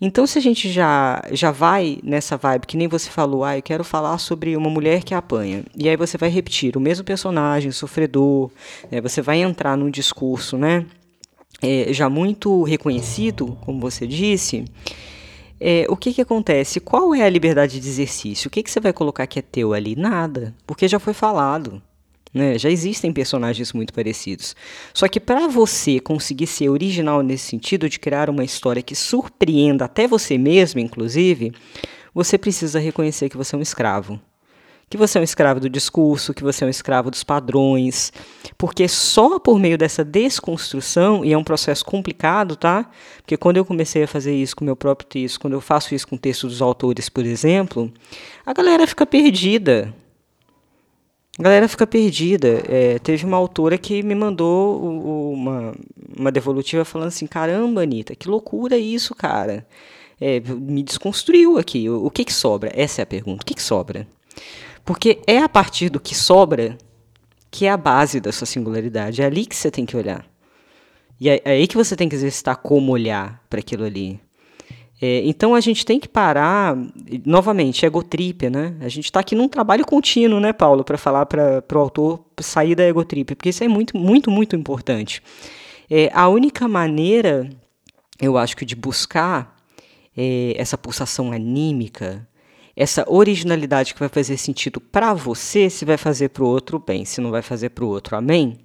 [0.00, 3.62] Então, se a gente já, já vai nessa vibe, que nem você falou, ah, eu
[3.62, 7.70] quero falar sobre uma mulher que apanha, e aí você vai repetir o mesmo personagem,
[7.70, 8.50] sofredor,
[8.90, 10.84] né, você vai entrar num discurso né,
[11.62, 14.64] é, já muito reconhecido, como você disse,
[15.60, 16.80] é, o que, que acontece?
[16.80, 18.48] Qual é a liberdade de exercício?
[18.48, 19.96] O que, que você vai colocar que é teu ali?
[19.96, 21.82] Nada, porque já foi falado.
[22.32, 22.58] Né?
[22.58, 24.54] Já existem personagens muito parecidos.
[24.92, 29.86] Só que para você conseguir ser original nesse sentido, de criar uma história que surpreenda
[29.86, 31.52] até você mesmo, inclusive,
[32.14, 34.20] você precisa reconhecer que você é um escravo
[34.88, 38.12] que você é um escravo do discurso, que você é um escravo dos padrões,
[38.56, 42.88] porque só por meio dessa desconstrução, e é um processo complicado, tá?
[43.16, 46.06] Porque quando eu comecei a fazer isso com meu próprio texto, quando eu faço isso
[46.06, 47.92] com o texto dos autores, por exemplo,
[48.44, 49.92] a galera fica perdida.
[51.36, 52.62] A galera fica perdida.
[52.68, 55.74] É, teve uma autora que me mandou uma,
[56.16, 59.66] uma devolutiva falando assim: caramba, Anitta, que loucura isso, cara.
[60.18, 61.90] É, me desconstruiu aqui.
[61.90, 62.70] O, o, que, que sobra?
[62.74, 63.42] Essa é a pergunta.
[63.42, 64.06] O que, que sobra?
[64.86, 66.78] Porque é a partir do que sobra
[67.50, 69.20] que é a base da sua singularidade.
[69.20, 70.24] É ali que você tem que olhar.
[71.18, 74.20] E é, é aí que você tem que exercitar como olhar para aquilo ali.
[75.00, 76.76] É, então a gente tem que parar,
[77.24, 78.76] novamente, egotrip, né?
[78.80, 82.74] A gente está aqui num trabalho contínuo, né, Paulo, para falar para o autor sair
[82.74, 85.22] da egotrip, porque isso é muito, muito, muito importante.
[85.90, 87.48] É, a única maneira,
[88.20, 89.56] eu acho que, de buscar
[90.16, 92.26] é, essa pulsação anímica,
[92.76, 97.06] essa originalidade que vai fazer sentido para você, se vai fazer para o outro bem,
[97.06, 98.58] se não vai fazer para o outro, amém?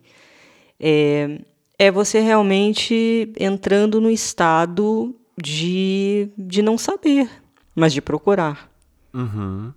[0.78, 1.40] É,
[1.80, 7.30] é você realmente entrando no estado de, de não saber,
[7.74, 8.70] mas de procurar.
[9.14, 9.72] Uhum.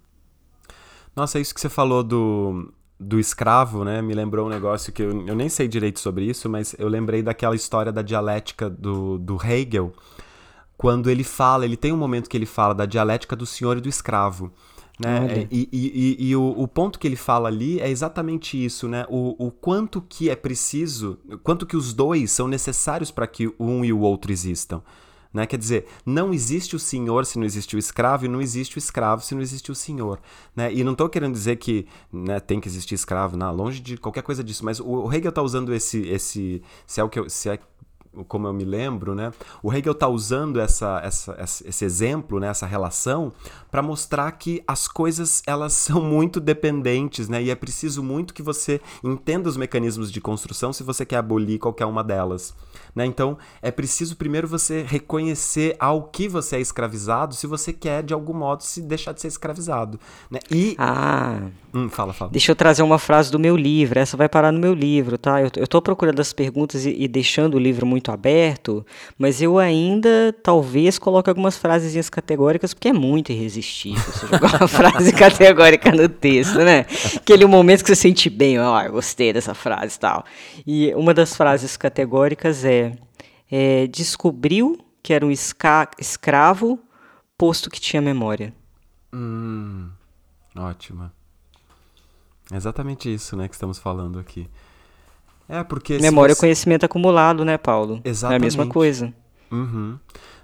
[1.14, 4.03] Nossa, isso que você falou do, do escravo, né?
[4.03, 7.23] Me lembrou um negócio que eu, eu nem sei direito sobre isso, mas eu lembrei
[7.23, 9.92] daquela história da dialética do, do Hegel,
[10.77, 13.81] quando ele fala, ele tem um momento que ele fala da dialética do senhor e
[13.81, 14.53] do escravo.
[14.99, 15.49] Né?
[15.51, 19.05] E, e, e, e o, o, ponto que ele fala ali é exatamente isso, né?
[19.09, 23.85] O, o quanto que é preciso, quanto que os dois são necessários para que um
[23.85, 24.81] e o outro existam.
[25.35, 25.47] Né?
[25.47, 28.79] Quer dizer, não existe o senhor se não existe o escravo, e não existe o
[28.79, 30.21] escravo se não existe o senhor.
[30.55, 30.73] Né?
[30.73, 34.23] E não estou querendo dizer que né, tem que existir escravo, não, longe de qualquer
[34.23, 37.49] coisa disso, mas o, Hegel está usando esse, esse se, é o que eu, se
[37.49, 37.59] é
[38.29, 39.33] como eu me lembro, né?
[39.62, 42.48] O Hegel está usando essa, essa, esse exemplo, né?
[42.48, 43.33] essa relação,
[43.70, 47.42] para mostrar que as coisas elas são muito dependentes, né?
[47.42, 51.59] E é preciso muito que você entenda os mecanismos de construção se você quer abolir
[51.59, 52.55] qualquer uma delas.
[52.94, 53.05] Né?
[53.05, 58.14] Então, é preciso primeiro você reconhecer ao que você é escravizado se você quer, de
[58.14, 59.98] algum modo, se deixar de ser escravizado.
[60.31, 60.38] Né?
[60.50, 60.77] E.
[60.79, 61.48] Ah.
[61.72, 62.31] Hum, fala, fala.
[62.31, 63.98] Deixa eu trazer uma frase do meu livro.
[63.98, 65.42] Essa vai parar no meu livro, tá?
[65.42, 68.85] Eu, eu tô procurando as perguntas e, e deixando o livro muito aberto,
[69.19, 74.69] mas eu ainda talvez coloque algumas frases categóricas, porque é muito irresistível você jogar uma
[74.69, 76.87] frase categórica no texto, né?
[77.17, 80.25] Aquele momento que você sente bem, ó, oh, gostei dessa frase e tal.
[80.67, 82.93] E uma das frases categóricas é
[83.51, 86.79] é, descobriu que era um escravo,
[87.37, 88.55] posto que tinha memória.
[89.12, 89.90] Hum,
[90.57, 91.12] ótima.
[92.51, 94.49] É exatamente isso, né, que estamos falando aqui.
[95.48, 96.40] É porque memória é você...
[96.40, 98.00] é conhecimento acumulado, né, Paulo?
[98.04, 98.35] Exatamente.
[98.35, 99.12] É a mesma coisa.
[99.50, 99.98] Uhum.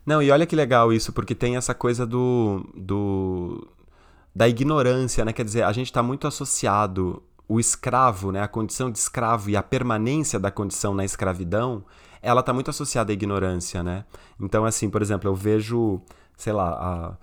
[0.04, 3.68] Não, e olha que legal isso, porque tem essa coisa do, do
[4.34, 5.32] da ignorância, né?
[5.32, 9.56] Quer dizer, a gente está muito associado o escravo, né, a condição de escravo e
[9.56, 11.84] a permanência da condição na escravidão
[12.22, 14.04] ela está muito associada à ignorância, né?
[14.38, 16.00] Então, assim, por exemplo, eu vejo,
[16.36, 17.16] sei lá, a,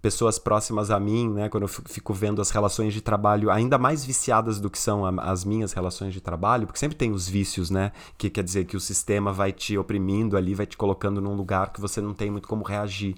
[0.00, 4.04] pessoas próximas a mim, né, quando eu fico vendo as relações de trabalho ainda mais
[4.04, 7.92] viciadas do que são as minhas relações de trabalho, porque sempre tem os vícios, né,
[8.16, 11.72] que quer dizer que o sistema vai te oprimindo ali, vai te colocando num lugar
[11.72, 13.16] que você não tem muito como reagir.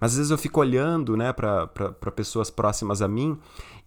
[0.00, 1.66] Mas às vezes eu fico olhando, né, para
[2.14, 3.38] pessoas próximas a mim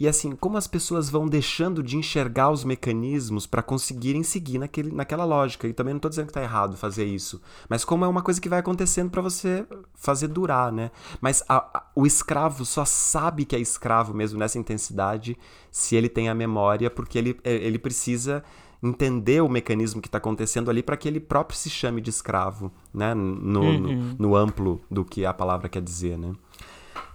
[0.01, 4.91] e assim, como as pessoas vão deixando de enxergar os mecanismos para conseguirem seguir naquele,
[4.91, 5.67] naquela lógica.
[5.67, 8.41] E também não estou dizendo que está errado fazer isso, mas como é uma coisa
[8.41, 10.89] que vai acontecendo para você fazer durar, né?
[11.21, 15.37] Mas a, a, o escravo só sabe que é escravo mesmo nessa intensidade
[15.69, 18.43] se ele tem a memória, porque ele, ele precisa
[18.83, 22.71] entender o mecanismo que está acontecendo ali para que ele próprio se chame de escravo,
[22.93, 23.13] né?
[23.13, 23.79] No, uhum.
[23.79, 26.33] no, no, amplo do que a palavra quer dizer, né?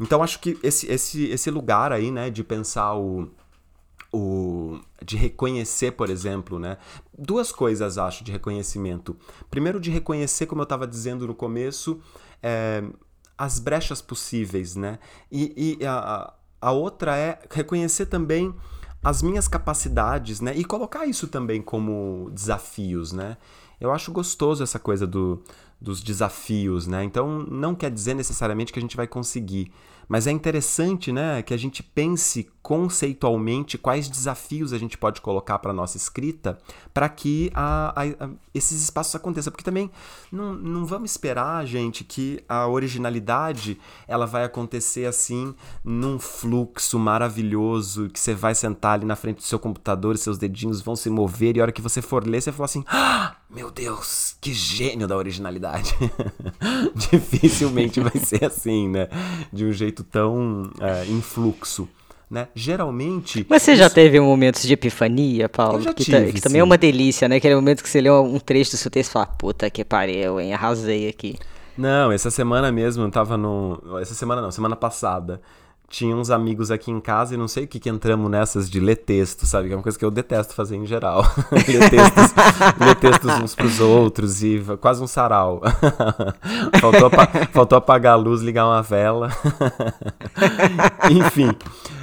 [0.00, 3.28] Então acho que esse, esse, esse lugar aí, né, de pensar o,
[4.12, 6.78] o de reconhecer, por exemplo, né?
[7.16, 9.16] Duas coisas acho de reconhecimento.
[9.50, 12.00] Primeiro de reconhecer, como eu estava dizendo no começo,
[12.42, 12.84] é,
[13.36, 14.98] as brechas possíveis, né?
[15.32, 18.54] E, e a, a outra é reconhecer também
[19.06, 20.52] as minhas capacidades, né?
[20.56, 23.36] E colocar isso também como desafios, né?
[23.80, 25.42] Eu acho gostoso essa coisa do,
[25.80, 27.04] dos desafios, né?
[27.04, 29.70] Então não quer dizer necessariamente que a gente vai conseguir,
[30.08, 35.58] mas é interessante, né, que a gente pense conceitualmente quais desafios a gente pode colocar
[35.58, 36.58] para nossa escrita
[36.92, 39.90] para que a, a, a, esses espaços aconteçam, porque também
[40.32, 48.08] não, não vamos esperar, gente, que a originalidade ela vai acontecer assim num fluxo maravilhoso
[48.08, 51.10] que você vai sentar ali na frente do seu computador e seus dedinhos vão se
[51.10, 54.36] mover e a hora que você for ler você vai falar assim, ah, meu Deus,
[54.38, 55.94] que gênio da originalidade.
[56.94, 59.08] Dificilmente vai ser assim, né?
[59.50, 61.88] De um jeito tão é, influxo.
[62.30, 62.48] Né?
[62.54, 63.46] Geralmente.
[63.48, 63.82] Mas você isso...
[63.82, 65.94] já teve momentos de epifania, Paulo?
[65.94, 67.36] que, tive, que também é uma delícia, né?
[67.36, 70.38] Aquele momento que você lê um trecho do seu texto e fala, puta que pariu,
[70.38, 70.52] hein?
[70.52, 71.38] Arrasei aqui.
[71.78, 73.80] Não, essa semana mesmo eu tava no.
[74.02, 75.40] Essa semana não, semana passada
[75.88, 78.80] tinha uns amigos aqui em casa e não sei o que que entramos nessas de
[78.80, 79.68] ler texto, sabe?
[79.68, 81.24] Que é uma coisa que eu detesto fazer em geral.
[81.52, 82.34] ler, textos,
[82.80, 85.62] ler textos uns pros outros e quase um sarau.
[86.80, 87.10] faltou,
[87.52, 89.30] faltou apagar a luz, ligar uma vela.
[91.10, 91.50] Enfim.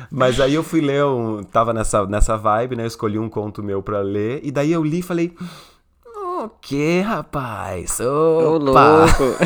[0.10, 2.84] Mas aí eu fui ler, um, tava nessa, nessa vibe, né?
[2.84, 4.39] Eu escolhi um conto meu pra ler.
[4.43, 5.36] E daí eu li e falei...
[6.15, 8.00] O que, rapaz?
[8.00, 8.08] Opa!
[8.10, 9.38] Ô, louco!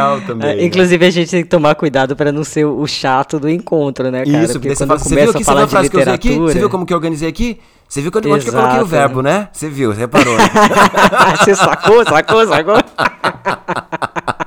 [0.00, 0.50] Legal também.
[0.50, 4.10] É, inclusive, a gente tem que tomar cuidado para não ser o chato do encontro,
[4.10, 4.44] né, cara?
[4.44, 6.14] Isso, porque quando fala, começa a falar de literatura...
[6.14, 6.38] Aqui?
[6.38, 7.60] Você viu como que eu organizei aqui?
[7.88, 9.48] Você viu quando, onde que eu coloquei o verbo, né?
[9.52, 10.36] Você viu, você reparou.
[10.36, 10.44] Né?
[11.38, 12.76] você sacou, sacou, sacou?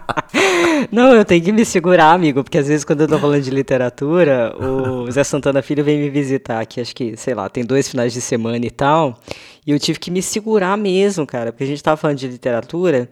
[0.94, 3.50] Não, eu tenho que me segurar, amigo, porque às vezes quando eu tô falando de
[3.50, 7.90] literatura, o Zé Santana Filho vem me visitar aqui, acho que, sei lá, tem dois
[7.90, 9.20] finais de semana e tal,
[9.66, 13.10] e eu tive que me segurar mesmo, cara, porque a gente tava falando de literatura,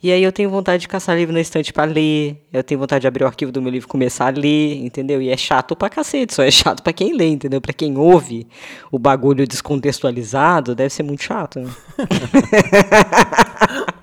[0.00, 3.00] e aí eu tenho vontade de caçar livro na estante para ler, eu tenho vontade
[3.00, 5.20] de abrir o arquivo do meu livro e começar a ler, entendeu?
[5.20, 7.60] E é chato pra cacete, só é chato pra quem lê, entendeu?
[7.60, 8.46] Pra quem ouve
[8.92, 11.68] o bagulho descontextualizado, deve ser muito chato, né?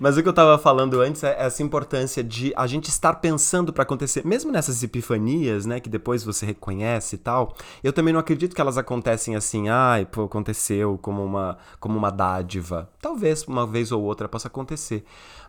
[0.00, 3.72] Mas o que eu tava falando antes é essa importância de a gente estar pensando
[3.72, 7.54] para acontecer, mesmo nessas epifanias, né, que depois você reconhece e tal.
[7.82, 12.10] Eu também não acredito que elas acontecem assim, ai, pô, aconteceu como uma como uma
[12.10, 12.90] dádiva.
[13.00, 15.04] Talvez uma vez ou outra possa acontecer.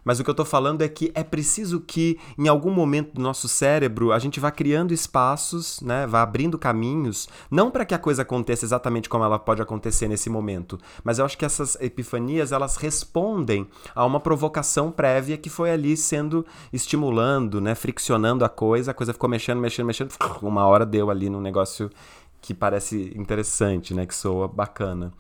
[0.08, 3.22] Mas o que eu estou falando é que é preciso que, em algum momento do
[3.22, 8.00] nosso cérebro, a gente vá criando espaços, né, vá abrindo caminhos, não para que a
[8.00, 12.54] coisa aconteça exatamente como ela pode acontecer nesse momento, mas eu acho que essas epifanias
[12.54, 18.92] elas respondem a uma provocação prévia que foi ali sendo estimulando, né, friccionando a coisa,
[18.92, 21.90] a coisa ficou mexendo, mexendo, mexendo, uma hora deu ali num negócio
[22.40, 25.12] que parece interessante, né, que soa bacana.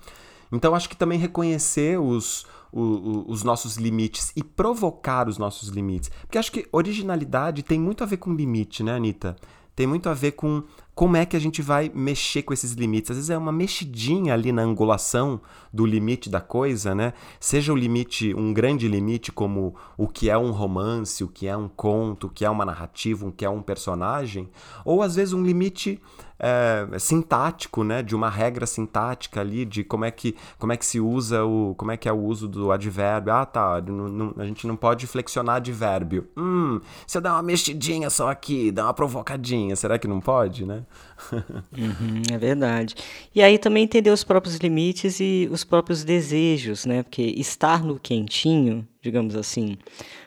[0.51, 6.11] Então acho que também reconhecer os o, os nossos limites e provocar os nossos limites.
[6.21, 9.35] Porque acho que originalidade tem muito a ver com limite, né, Anitta?
[9.75, 10.63] Tem muito a ver com
[10.95, 13.11] como é que a gente vai mexer com esses limites.
[13.11, 15.39] Às vezes é uma mexidinha ali na angulação
[15.71, 17.13] do limite da coisa, né?
[17.39, 21.55] Seja o limite, um grande limite, como o que é um romance, o que é
[21.55, 24.49] um conto, o que é uma narrativa, o que é um personagem,
[24.83, 26.01] ou às vezes um limite
[26.39, 30.85] é, sintático, né, de uma regra sintática ali, de como é que, como é que
[30.85, 33.33] se usa o, como é que é o uso do advérbio.
[33.33, 36.27] Ah, tá, não, não, a gente não pode flexionar advérbio.
[36.37, 40.65] Hum, se eu dar uma mexidinha só aqui, dar uma provocadinha, será que não pode,
[40.65, 40.83] né?
[41.75, 42.95] uhum, é verdade.
[43.33, 47.03] E aí também entender os próprios limites e os próprios desejos, né?
[47.03, 49.77] Porque estar no quentinho, digamos assim,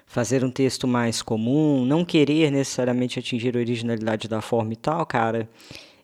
[0.07, 5.07] fazer um texto mais comum, não querer necessariamente atingir a originalidade da forma e tal,
[5.07, 5.49] cara,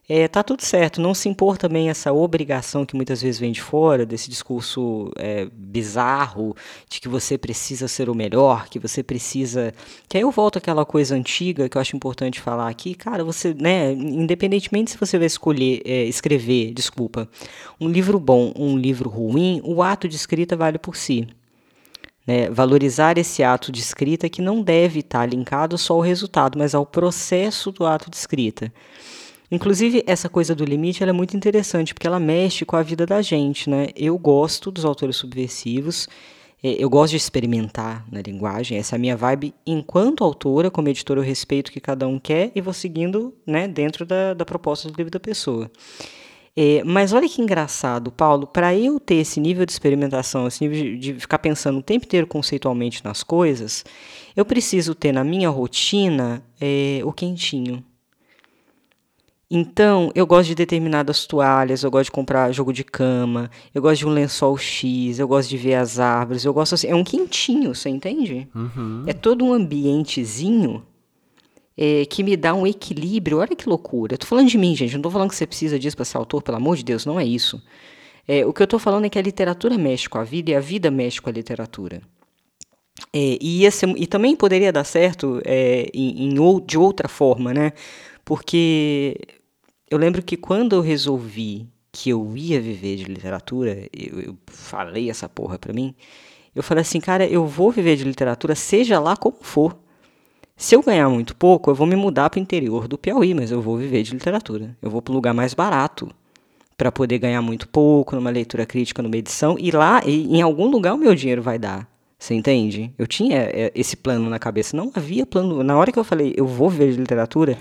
[0.09, 1.01] é, tá tudo certo.
[1.01, 5.49] Não se impor também essa obrigação que muitas vezes vem de fora, desse discurso é,
[5.51, 6.55] bizarro
[6.89, 9.73] de que você precisa ser o melhor, que você precisa.
[10.07, 12.95] Que aí eu volto àquela coisa antiga que eu acho importante falar aqui.
[12.95, 17.27] Cara, você, né, independentemente se você vai escolher é, escrever, desculpa,
[17.79, 21.27] um livro bom ou um livro ruim, o ato de escrita vale por si.
[22.25, 26.73] Né, valorizar esse ato de escrita que não deve estar linkado só ao resultado, mas
[26.73, 28.71] ao processo do ato de escrita.
[29.49, 33.21] Inclusive, essa coisa do limite é muito interessante, porque ela mexe com a vida da
[33.21, 33.87] gente, né?
[33.95, 36.07] Eu gosto dos autores subversivos,
[36.61, 39.53] é, eu gosto de experimentar na linguagem, essa é a minha vibe.
[39.65, 43.67] Enquanto autora, como editora, eu respeito o que cada um quer e vou seguindo né,
[43.67, 45.71] dentro da, da proposta do livro da pessoa.
[46.59, 50.83] É, mas olha que engraçado, Paulo, para eu ter esse nível de experimentação, esse nível
[50.83, 53.85] de, de, ficar pensando o tempo inteiro conceitualmente nas coisas,
[54.35, 57.83] eu preciso ter na minha rotina é, o quentinho.
[59.49, 63.99] Então, eu gosto de determinadas toalhas, eu gosto de comprar jogo de cama, eu gosto
[63.99, 67.03] de um lençol X, eu gosto de ver as árvores, eu gosto assim, é um
[67.03, 68.47] quentinho, você entende?
[68.53, 69.03] Uhum.
[69.07, 70.83] É todo um ambientezinho
[71.77, 73.37] é, que me dá um equilíbrio.
[73.37, 74.15] Olha que loucura.
[74.15, 76.17] Eu tô falando de mim, gente, não tô falando que você precisa disso para ser
[76.17, 77.61] autor, pelo amor de Deus, não é isso.
[78.27, 80.55] É, o que eu tô falando é que a literatura mexe com a vida e
[80.55, 82.01] a vida mexe com a literatura.
[83.13, 87.71] É, e, ser, e, também poderia dar certo é, em, em, de outra forma, né?
[88.27, 89.17] Porque
[89.89, 95.09] eu lembro que quando eu resolvi que eu ia viver de literatura, eu, eu falei
[95.09, 95.95] essa porra pra mim,
[96.53, 99.77] eu falei assim, cara, eu vou viver de literatura, seja lá como for.
[100.57, 103.49] Se eu ganhar muito pouco, eu vou me mudar para o interior do Piauí, mas
[103.49, 104.75] eu vou viver de literatura.
[104.81, 106.09] Eu vou para um lugar mais barato
[106.75, 110.95] para poder ganhar muito pouco numa leitura crítica, numa edição, e lá, em algum lugar,
[110.95, 111.89] o meu dinheiro vai dar.
[112.19, 112.93] Você entende?
[112.97, 114.75] Eu tinha é, esse plano na cabeça.
[114.75, 115.63] Não havia plano.
[115.63, 117.57] Na hora que eu falei, eu vou viver de literatura,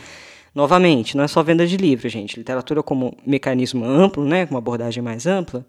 [0.57, 2.39] Novamente, não é só venda de livro, gente.
[2.39, 5.67] Literatura como mecanismo amplo, né, com uma abordagem mais ampla.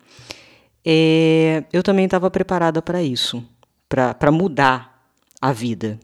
[0.85, 3.43] É, eu também estava preparada para isso,
[3.89, 5.05] para mudar
[5.41, 5.99] a vida.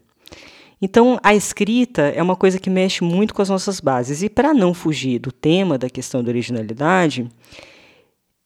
[0.82, 4.22] Então, a escrita é uma coisa que mexe muito com as nossas bases.
[4.22, 7.30] E para não fugir do tema da questão da originalidade,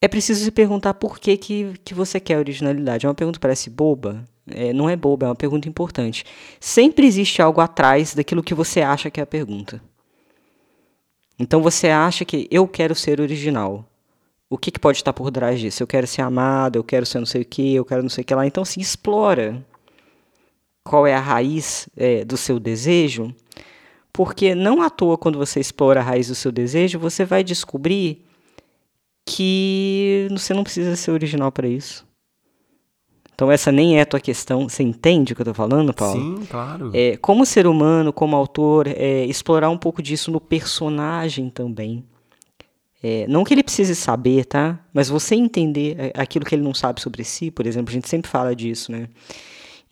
[0.00, 3.06] é preciso se perguntar por que, que, que você quer originalidade.
[3.06, 4.24] É uma pergunta que parece boba.
[4.48, 6.24] É, não é boba, é uma pergunta importante.
[6.60, 9.82] Sempre existe algo atrás daquilo que você acha que é a pergunta.
[11.38, 13.84] Então você acha que eu quero ser original.
[14.50, 15.82] O que, que pode estar por trás disso?
[15.82, 18.22] Eu quero ser amado, eu quero ser não sei o que, eu quero não sei
[18.22, 18.46] o que lá.
[18.46, 19.64] Então se explora
[20.82, 23.34] qual é a raiz é, do seu desejo,
[24.12, 28.24] porque não à toa, quando você explora a raiz do seu desejo, você vai descobrir
[29.26, 32.07] que você não precisa ser original para isso.
[33.38, 34.68] Então essa nem é a tua questão.
[34.68, 36.20] Você entende o que eu estou falando, Paulo?
[36.20, 36.90] Sim, claro.
[36.92, 42.04] É, como ser humano, como autor, é, explorar um pouco disso no personagem também.
[43.00, 44.80] É, não que ele precise saber, tá?
[44.92, 48.08] Mas você entender é, aquilo que ele não sabe sobre si, por exemplo, a gente
[48.08, 49.06] sempre fala disso, né?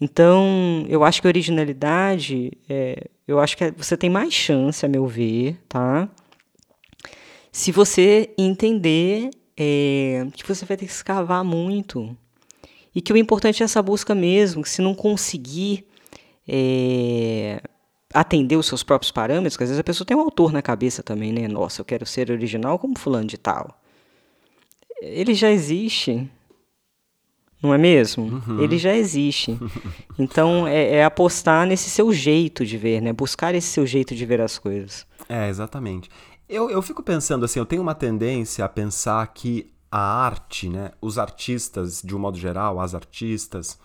[0.01, 4.85] Então, eu acho que a originalidade, é, eu acho que é, você tem mais chance,
[4.85, 6.09] a meu ver, tá?
[7.53, 12.17] Se você entender é, que você vai ter que escavar muito.
[12.97, 15.87] E que o importante é essa busca mesmo, que se não conseguir
[16.49, 17.61] é,
[18.15, 21.03] atender os seus próprios parâmetros, que às vezes a pessoa tem um autor na cabeça
[21.03, 21.47] também, né?
[21.47, 23.79] Nossa, eu quero ser original como fulano de tal.
[25.03, 26.27] Ele já existe,
[27.63, 28.43] não é mesmo?
[28.49, 28.63] Uhum.
[28.63, 29.59] Ele já existe.
[30.19, 33.13] Então é, é, apostar nesse seu jeito de ver, né?
[33.13, 35.07] Buscar esse seu jeito de ver as coisas.
[35.29, 36.09] É, exatamente.
[36.49, 40.93] Eu, eu fico pensando assim, eu tenho uma tendência a pensar que a arte, né?
[41.01, 43.79] Os artistas, de um modo geral, as artistas,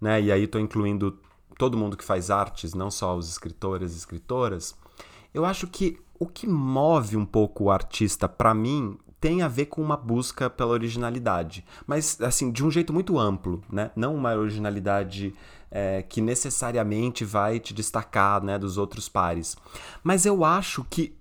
[0.00, 0.20] né?
[0.20, 1.18] E aí estou incluindo
[1.58, 4.74] todo mundo que faz artes, não só os escritores e escritoras.
[5.34, 9.66] Eu acho que o que move um pouco o artista, para mim, tem a ver
[9.66, 13.90] com uma busca pela originalidade, mas assim de um jeito muito amplo, né?
[13.94, 15.34] Não uma originalidade
[15.70, 19.56] é, que necessariamente vai te destacar, né, dos outros pares.
[20.02, 21.14] Mas eu acho que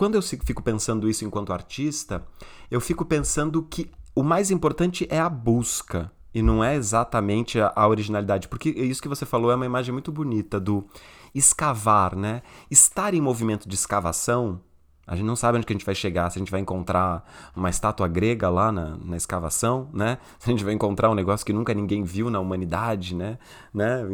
[0.00, 2.26] quando eu fico pensando isso enquanto artista,
[2.70, 7.70] eu fico pensando que o mais importante é a busca e não é exatamente a,
[7.76, 10.86] a originalidade, porque isso que você falou é uma imagem muito bonita do
[11.34, 12.40] escavar, né?
[12.70, 14.62] Estar em movimento de escavação
[15.10, 17.28] a gente não sabe onde que a gente vai chegar, se a gente vai encontrar
[17.56, 20.18] uma estátua grega lá na, na escavação, né?
[20.38, 23.36] Se a gente vai encontrar um negócio que nunca ninguém viu na humanidade, né?
[23.74, 24.04] né?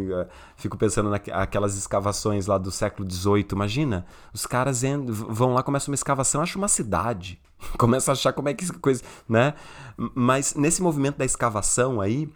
[0.56, 3.48] Fico pensando naquelas escavações lá do século XVIII.
[3.52, 7.38] Imagina, os caras vão lá, começam uma escavação, acham uma cidade.
[7.76, 9.52] Começam a achar como é que coisa, né?
[10.14, 12.30] Mas nesse movimento da escavação aí,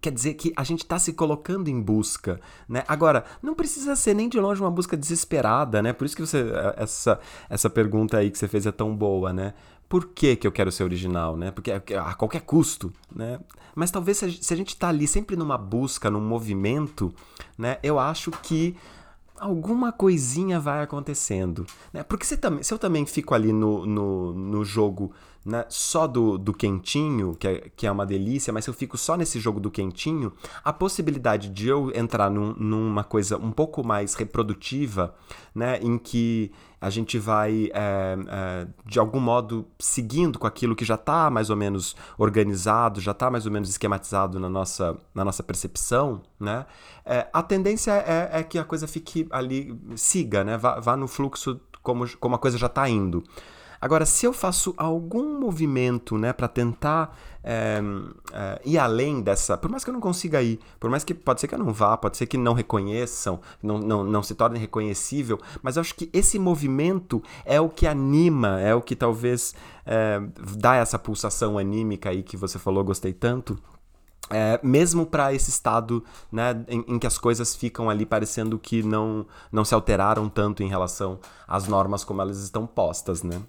[0.00, 2.84] quer dizer que a gente está se colocando em busca, né?
[2.86, 5.92] Agora, não precisa ser nem de longe uma busca desesperada, né?
[5.92, 7.18] Por isso que você eh, essa
[7.48, 9.54] essa pergunta aí que você fez é tão boa, né?
[9.88, 11.50] Por que, que eu quero ser original, né?
[11.50, 13.40] Porque a qualquer custo, né?
[13.74, 17.12] Mas talvez se a gente está ali sempre numa busca, num movimento,
[17.56, 17.78] né?
[17.82, 18.76] Eu acho que
[19.40, 22.02] alguma coisinha vai acontecendo, né?
[22.02, 25.12] Porque se, se eu também fico ali no, no, no jogo
[25.44, 28.96] né, só do, do quentinho, que é, que é uma delícia, mas se eu fico
[28.98, 30.32] só nesse jogo do quentinho,
[30.64, 35.14] a possibilidade de eu entrar num, numa coisa um pouco mais reprodutiva,
[35.54, 40.84] né, em que a gente vai, é, é, de algum modo, seguindo com aquilo que
[40.84, 45.24] já está mais ou menos organizado, já está mais ou menos esquematizado na nossa, na
[45.24, 46.66] nossa percepção, né,
[47.04, 51.08] é, a tendência é, é, que a coisa fique ali, siga, né, vá, vá no
[51.08, 53.24] fluxo como, como a coisa já está indo.
[53.80, 57.16] Agora, se eu faço algum movimento né, para tentar
[57.50, 57.80] é,
[58.32, 59.56] é, ir além dessa.
[59.56, 61.72] Por mais que eu não consiga ir, por mais que pode ser que eu não
[61.72, 65.94] vá, pode ser que não reconheçam, não, não, não se torne reconhecível, mas eu acho
[65.94, 69.54] que esse movimento é o que anima, é o que talvez
[69.86, 70.20] é,
[70.58, 73.58] dá essa pulsação anímica aí que você falou, gostei tanto.
[74.30, 78.82] É, mesmo para esse estado né, em, em, que as coisas ficam ali parecendo que
[78.82, 83.40] não, não se alteraram tanto em relação às normas como elas estão postas, né?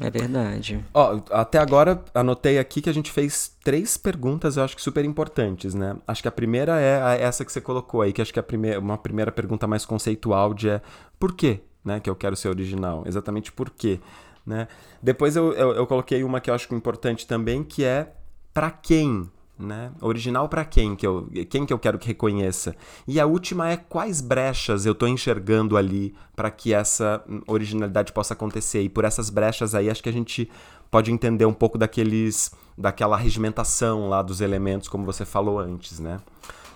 [0.00, 0.84] É verdade.
[0.92, 5.04] Ó, até agora anotei aqui que a gente fez três perguntas, eu acho que super
[5.04, 5.96] importantes, né?
[6.06, 8.80] Acho que a primeira é essa que você colocou aí, que acho que é primeira,
[8.80, 10.82] uma primeira pergunta mais conceitual de é
[11.18, 12.00] por quê, né?
[12.00, 13.04] Que eu quero ser original.
[13.06, 14.00] Exatamente por quê,
[14.44, 14.66] né?
[15.00, 18.12] Depois eu, eu, eu coloquei uma que eu acho importante também, que é
[18.52, 19.92] para quem né?
[20.00, 22.74] Original para quem que eu quem que eu quero que reconheça?
[23.06, 28.34] E a última é quais brechas eu estou enxergando ali para que essa originalidade possa
[28.34, 28.82] acontecer.
[28.82, 30.50] E por essas brechas aí acho que a gente
[30.90, 36.20] pode entender um pouco daqueles daquela regimentação lá dos elementos como você falou antes, né?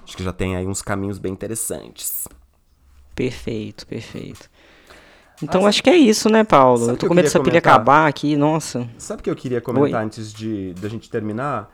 [0.05, 2.27] Acho que já tem aí uns caminhos bem interessantes.
[3.15, 4.49] Perfeito, perfeito.
[5.43, 6.91] Então ah, acho que é isso, né, Paulo?
[6.91, 8.89] Eu tô com medo dessa pilha acabar aqui, nossa.
[8.97, 10.07] Sabe o que eu queria comentar Oi?
[10.07, 11.71] antes de da gente terminar?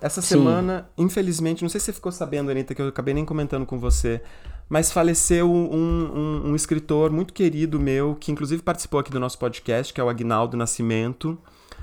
[0.00, 0.28] Essa Sim.
[0.28, 3.78] semana, infelizmente, não sei se você ficou sabendo, Anitta, que eu acabei nem comentando com
[3.78, 4.20] você,
[4.68, 9.38] mas faleceu um, um, um escritor muito querido meu, que inclusive participou aqui do nosso
[9.38, 11.38] podcast, que é o Agnaldo Nascimento.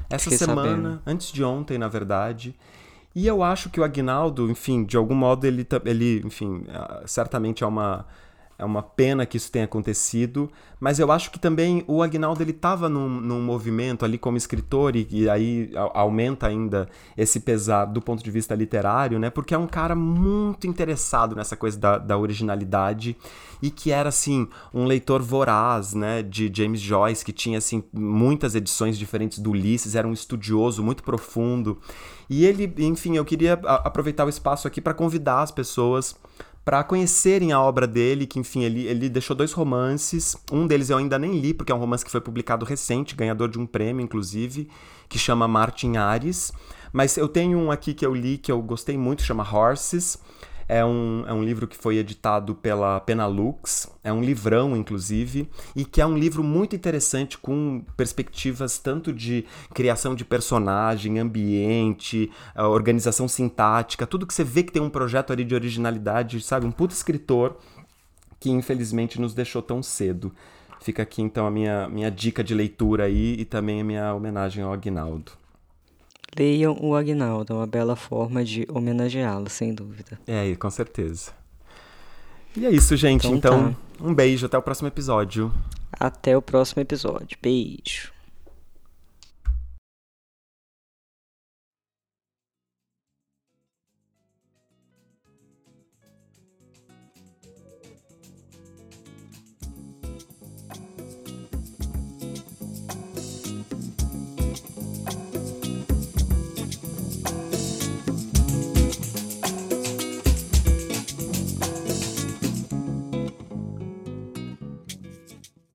[0.10, 1.02] Essa Fiquei semana, sabendo.
[1.06, 2.56] antes de ontem, na verdade.
[3.14, 7.64] E eu acho que o Agnaldo, enfim, de algum modo ele, ele enfim, ah, certamente
[7.64, 8.06] é uma
[8.58, 10.50] é uma pena que isso tenha acontecido,
[10.80, 14.96] mas eu acho que também o Agnaldo ele estava num, num, movimento ali como escritor
[14.96, 16.88] e, e, aí aumenta ainda
[17.18, 19.30] esse pesar do ponto de vista literário, né?
[19.30, 23.18] Porque é um cara muito interessado nessa coisa da, da originalidade
[23.62, 26.24] e que era assim um leitor voraz, né?
[26.24, 31.04] De James Joyce que tinha assim muitas edições diferentes do Ulisses, era um estudioso muito
[31.04, 31.78] profundo
[32.30, 36.16] e ele, enfim, eu queria aproveitar o espaço aqui para convidar as pessoas
[36.66, 40.36] para conhecerem a obra dele, que enfim, ele, ele deixou dois romances.
[40.52, 43.48] Um deles eu ainda nem li, porque é um romance que foi publicado recente, ganhador
[43.50, 44.68] de um prêmio, inclusive,
[45.08, 46.52] que chama Martin Ares.
[46.92, 50.18] Mas eu tenho um aqui que eu li que eu gostei muito, chama Horses.
[50.68, 55.86] É um, é um livro que foi editado pela Penalux, é um livrão, inclusive, e
[55.86, 59.46] que é um livro muito interessante com perspectivas tanto de
[59.76, 65.44] criação de personagem, ambiente, organização sintática, tudo que você vê que tem um projeto ali
[65.44, 66.66] de originalidade, sabe?
[66.66, 67.58] Um puto escritor
[68.40, 70.34] que infelizmente nos deixou tão cedo.
[70.80, 74.64] Fica aqui então a minha, minha dica de leitura aí e também a minha homenagem
[74.64, 75.45] ao Agnaldo.
[76.38, 80.20] Leiam o Agnaldo, é uma bela forma de homenageá-lo, sem dúvida.
[80.28, 81.32] É, com certeza.
[82.56, 83.28] E é isso, gente.
[83.28, 84.06] Então, então tá.
[84.06, 85.52] um beijo, até o próximo episódio.
[85.92, 87.38] Até o próximo episódio.
[87.42, 88.15] Beijo.